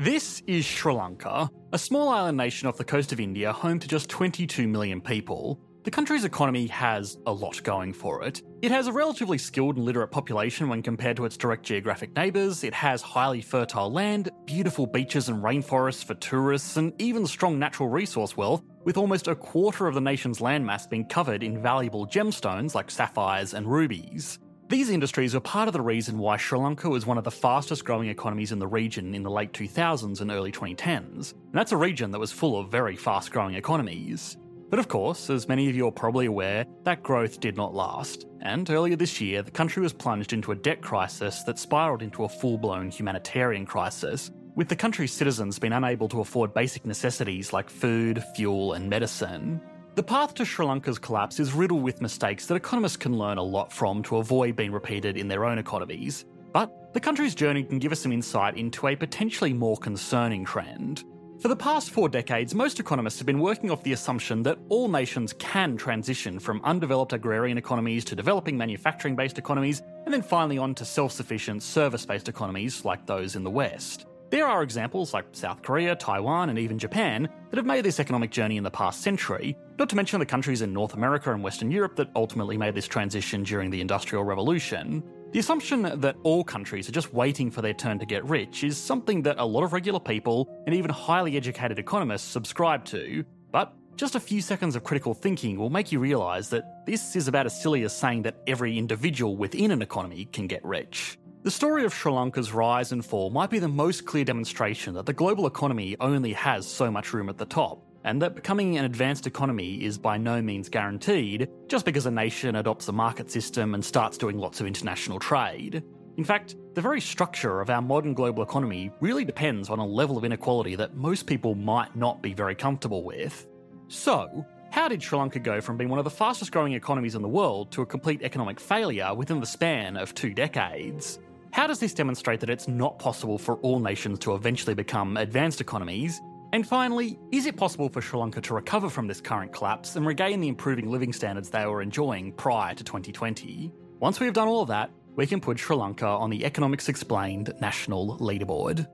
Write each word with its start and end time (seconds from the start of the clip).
This 0.00 0.44
is 0.46 0.64
Sri 0.64 0.92
Lanka, 0.92 1.50
a 1.72 1.78
small 1.78 2.08
island 2.10 2.36
nation 2.36 2.68
off 2.68 2.76
the 2.76 2.84
coast 2.84 3.10
of 3.10 3.18
India, 3.18 3.52
home 3.52 3.80
to 3.80 3.88
just 3.88 4.08
22 4.08 4.68
million 4.68 5.00
people. 5.00 5.58
The 5.82 5.90
country's 5.90 6.24
economy 6.24 6.68
has 6.68 7.18
a 7.26 7.32
lot 7.32 7.60
going 7.64 7.92
for 7.92 8.22
it. 8.22 8.40
It 8.62 8.70
has 8.70 8.86
a 8.86 8.92
relatively 8.92 9.38
skilled 9.38 9.74
and 9.74 9.84
literate 9.84 10.12
population 10.12 10.68
when 10.68 10.82
compared 10.82 11.16
to 11.16 11.24
its 11.24 11.36
direct 11.36 11.64
geographic 11.64 12.14
neighbours. 12.14 12.62
It 12.62 12.74
has 12.74 13.02
highly 13.02 13.40
fertile 13.40 13.90
land, 13.90 14.30
beautiful 14.44 14.86
beaches 14.86 15.28
and 15.28 15.42
rainforests 15.42 16.04
for 16.04 16.14
tourists, 16.14 16.76
and 16.76 16.92
even 17.02 17.26
strong 17.26 17.58
natural 17.58 17.88
resource 17.88 18.36
wealth, 18.36 18.62
with 18.84 18.98
almost 18.98 19.26
a 19.26 19.34
quarter 19.34 19.88
of 19.88 19.96
the 19.96 20.00
nation's 20.00 20.38
landmass 20.38 20.88
being 20.88 21.06
covered 21.06 21.42
in 21.42 21.60
valuable 21.60 22.06
gemstones 22.06 22.72
like 22.72 22.88
sapphires 22.88 23.52
and 23.52 23.66
rubies. 23.66 24.38
These 24.68 24.90
industries 24.90 25.32
were 25.32 25.40
part 25.40 25.66
of 25.66 25.72
the 25.72 25.80
reason 25.80 26.18
why 26.18 26.36
Sri 26.36 26.58
Lanka 26.58 26.90
was 26.90 27.06
one 27.06 27.16
of 27.16 27.24
the 27.24 27.30
fastest 27.30 27.86
growing 27.86 28.10
economies 28.10 28.52
in 28.52 28.58
the 28.58 28.66
region 28.66 29.14
in 29.14 29.22
the 29.22 29.30
late 29.30 29.54
2000s 29.54 30.20
and 30.20 30.30
early 30.30 30.52
2010s. 30.52 31.32
And 31.32 31.54
that's 31.54 31.72
a 31.72 31.76
region 31.78 32.10
that 32.10 32.18
was 32.18 32.32
full 32.32 32.60
of 32.60 32.70
very 32.70 32.94
fast 32.94 33.32
growing 33.32 33.54
economies. 33.54 34.36
But 34.68 34.78
of 34.78 34.88
course, 34.88 35.30
as 35.30 35.48
many 35.48 35.70
of 35.70 35.74
you 35.74 35.86
are 35.86 35.92
probably 35.92 36.26
aware, 36.26 36.66
that 36.84 37.02
growth 37.02 37.40
did 37.40 37.56
not 37.56 37.74
last. 37.74 38.26
And 38.42 38.68
earlier 38.68 38.94
this 38.94 39.22
year, 39.22 39.40
the 39.40 39.50
country 39.50 39.82
was 39.82 39.94
plunged 39.94 40.34
into 40.34 40.52
a 40.52 40.56
debt 40.56 40.82
crisis 40.82 41.44
that 41.44 41.58
spiralled 41.58 42.02
into 42.02 42.24
a 42.24 42.28
full 42.28 42.58
blown 42.58 42.90
humanitarian 42.90 43.64
crisis, 43.64 44.30
with 44.54 44.68
the 44.68 44.76
country's 44.76 45.14
citizens 45.14 45.58
being 45.58 45.72
unable 45.72 46.08
to 46.08 46.20
afford 46.20 46.52
basic 46.52 46.84
necessities 46.84 47.54
like 47.54 47.70
food, 47.70 48.22
fuel, 48.36 48.74
and 48.74 48.90
medicine. 48.90 49.62
The 49.98 50.04
path 50.04 50.32
to 50.34 50.44
Sri 50.44 50.64
Lanka's 50.64 50.96
collapse 50.96 51.40
is 51.40 51.52
riddled 51.52 51.82
with 51.82 52.00
mistakes 52.00 52.46
that 52.46 52.54
economists 52.54 52.96
can 52.96 53.18
learn 53.18 53.36
a 53.36 53.42
lot 53.42 53.72
from 53.72 54.00
to 54.04 54.18
avoid 54.18 54.54
being 54.54 54.70
repeated 54.70 55.16
in 55.16 55.26
their 55.26 55.44
own 55.44 55.58
economies. 55.58 56.24
But 56.52 56.94
the 56.94 57.00
country's 57.00 57.34
journey 57.34 57.64
can 57.64 57.80
give 57.80 57.90
us 57.90 57.98
some 57.98 58.12
insight 58.12 58.56
into 58.56 58.86
a 58.86 58.94
potentially 58.94 59.52
more 59.52 59.76
concerning 59.76 60.44
trend. 60.44 61.02
For 61.40 61.48
the 61.48 61.56
past 61.56 61.90
four 61.90 62.08
decades, 62.08 62.54
most 62.54 62.78
economists 62.78 63.18
have 63.18 63.26
been 63.26 63.40
working 63.40 63.72
off 63.72 63.82
the 63.82 63.92
assumption 63.92 64.44
that 64.44 64.58
all 64.68 64.86
nations 64.86 65.32
can 65.32 65.76
transition 65.76 66.38
from 66.38 66.60
undeveloped 66.62 67.12
agrarian 67.12 67.58
economies 67.58 68.04
to 68.04 68.14
developing 68.14 68.56
manufacturing 68.56 69.16
based 69.16 69.36
economies, 69.36 69.82
and 70.04 70.14
then 70.14 70.22
finally 70.22 70.58
on 70.58 70.76
to 70.76 70.84
self 70.84 71.10
sufficient 71.10 71.60
service 71.60 72.06
based 72.06 72.28
economies 72.28 72.84
like 72.84 73.04
those 73.04 73.34
in 73.34 73.42
the 73.42 73.50
West. 73.50 74.06
There 74.30 74.46
are 74.46 74.62
examples 74.62 75.14
like 75.14 75.24
South 75.32 75.62
Korea, 75.62 75.96
Taiwan, 75.96 76.50
and 76.50 76.58
even 76.58 76.78
Japan 76.78 77.26
that 77.48 77.56
have 77.56 77.64
made 77.64 77.82
this 77.82 77.98
economic 77.98 78.30
journey 78.30 78.58
in 78.58 78.62
the 78.62 78.70
past 78.70 79.00
century, 79.00 79.56
not 79.78 79.88
to 79.88 79.96
mention 79.96 80.20
the 80.20 80.26
countries 80.26 80.60
in 80.60 80.70
North 80.70 80.92
America 80.92 81.32
and 81.32 81.42
Western 81.42 81.70
Europe 81.70 81.96
that 81.96 82.10
ultimately 82.14 82.58
made 82.58 82.74
this 82.74 82.86
transition 82.86 83.42
during 83.42 83.70
the 83.70 83.80
Industrial 83.80 84.22
Revolution. 84.22 85.02
The 85.32 85.38
assumption 85.38 85.82
that 85.82 86.16
all 86.24 86.44
countries 86.44 86.90
are 86.90 86.92
just 86.92 87.14
waiting 87.14 87.50
for 87.50 87.62
their 87.62 87.72
turn 87.72 87.98
to 88.00 88.04
get 88.04 88.22
rich 88.26 88.64
is 88.64 88.76
something 88.76 89.22
that 89.22 89.38
a 89.38 89.44
lot 89.44 89.64
of 89.64 89.72
regular 89.72 90.00
people 90.00 90.46
and 90.66 90.74
even 90.74 90.90
highly 90.90 91.38
educated 91.38 91.78
economists 91.78 92.28
subscribe 92.28 92.84
to, 92.86 93.24
but 93.50 93.72
just 93.96 94.14
a 94.14 94.20
few 94.20 94.42
seconds 94.42 94.76
of 94.76 94.84
critical 94.84 95.14
thinking 95.14 95.58
will 95.58 95.70
make 95.70 95.90
you 95.90 96.00
realise 96.00 96.48
that 96.48 96.84
this 96.84 97.16
is 97.16 97.28
about 97.28 97.46
as 97.46 97.62
silly 97.62 97.82
as 97.82 97.96
saying 97.96 98.22
that 98.22 98.36
every 98.46 98.76
individual 98.76 99.38
within 99.38 99.70
an 99.70 99.80
economy 99.80 100.26
can 100.32 100.46
get 100.46 100.62
rich. 100.66 101.18
The 101.44 101.52
story 101.52 101.84
of 101.84 101.94
Sri 101.94 102.10
Lanka's 102.10 102.52
rise 102.52 102.90
and 102.90 103.04
fall 103.04 103.30
might 103.30 103.48
be 103.48 103.60
the 103.60 103.68
most 103.68 104.04
clear 104.04 104.24
demonstration 104.24 104.94
that 104.94 105.06
the 105.06 105.12
global 105.12 105.46
economy 105.46 105.96
only 106.00 106.32
has 106.32 106.66
so 106.66 106.90
much 106.90 107.12
room 107.12 107.28
at 107.28 107.38
the 107.38 107.46
top 107.46 107.80
and 108.02 108.20
that 108.20 108.34
becoming 108.34 108.76
an 108.76 108.84
advanced 108.84 109.24
economy 109.24 109.84
is 109.84 109.98
by 109.98 110.18
no 110.18 110.42
means 110.42 110.68
guaranteed 110.68 111.48
just 111.68 111.84
because 111.84 112.06
a 112.06 112.10
nation 112.10 112.56
adopts 112.56 112.88
a 112.88 112.92
market 112.92 113.30
system 113.30 113.74
and 113.74 113.84
starts 113.84 114.18
doing 114.18 114.36
lots 114.36 114.60
of 114.60 114.66
international 114.66 115.20
trade. 115.20 115.84
In 116.16 116.24
fact, 116.24 116.56
the 116.74 116.80
very 116.80 117.00
structure 117.00 117.60
of 117.60 117.70
our 117.70 117.82
modern 117.82 118.14
global 118.14 118.42
economy 118.42 118.90
really 119.00 119.24
depends 119.24 119.70
on 119.70 119.78
a 119.78 119.86
level 119.86 120.18
of 120.18 120.24
inequality 120.24 120.74
that 120.74 120.96
most 120.96 121.26
people 121.26 121.54
might 121.54 121.94
not 121.94 122.20
be 122.20 122.34
very 122.34 122.56
comfortable 122.56 123.04
with. 123.04 123.46
So, 123.86 124.44
how 124.70 124.88
did 124.88 125.02
Sri 125.02 125.16
Lanka 125.16 125.38
go 125.38 125.60
from 125.60 125.76
being 125.76 125.88
one 125.88 126.00
of 126.00 126.04
the 126.04 126.10
fastest 126.10 126.50
growing 126.50 126.72
economies 126.72 127.14
in 127.14 127.22
the 127.22 127.28
world 127.28 127.70
to 127.72 127.82
a 127.82 127.86
complete 127.86 128.22
economic 128.22 128.58
failure 128.58 129.14
within 129.14 129.38
the 129.38 129.46
span 129.46 129.96
of 129.96 130.14
two 130.14 130.34
decades? 130.34 131.20
How 131.52 131.66
does 131.66 131.80
this 131.80 131.94
demonstrate 131.94 132.40
that 132.40 132.50
it's 132.50 132.68
not 132.68 132.98
possible 132.98 133.38
for 133.38 133.56
all 133.58 133.80
nations 133.80 134.18
to 134.20 134.34
eventually 134.34 134.74
become 134.74 135.16
advanced 135.16 135.60
economies, 135.60 136.20
and 136.52 136.66
finally, 136.66 137.18
is 137.30 137.46
it 137.46 137.56
possible 137.56 137.88
for 137.88 138.00
Sri 138.00 138.18
Lanka 138.18 138.40
to 138.42 138.54
recover 138.54 138.88
from 138.88 139.06
this 139.06 139.20
current 139.20 139.52
collapse 139.52 139.96
and 139.96 140.06
regain 140.06 140.40
the 140.40 140.48
improving 140.48 140.90
living 140.90 141.12
standards 141.12 141.50
they 141.50 141.66
were 141.66 141.82
enjoying 141.82 142.32
prior 142.32 142.74
to 142.74 142.84
2020? 142.84 143.72
Once 144.00 144.20
we 144.20 144.26
have 144.26 144.34
done 144.34 144.48
all 144.48 144.62
of 144.62 144.68
that, 144.68 144.90
we 145.16 145.26
can 145.26 145.40
put 145.40 145.58
Sri 145.58 145.76
Lanka 145.76 146.06
on 146.06 146.30
the 146.30 146.44
Economics 146.44 146.88
Explained 146.88 147.52
national 147.60 148.18
leaderboard. 148.18 148.86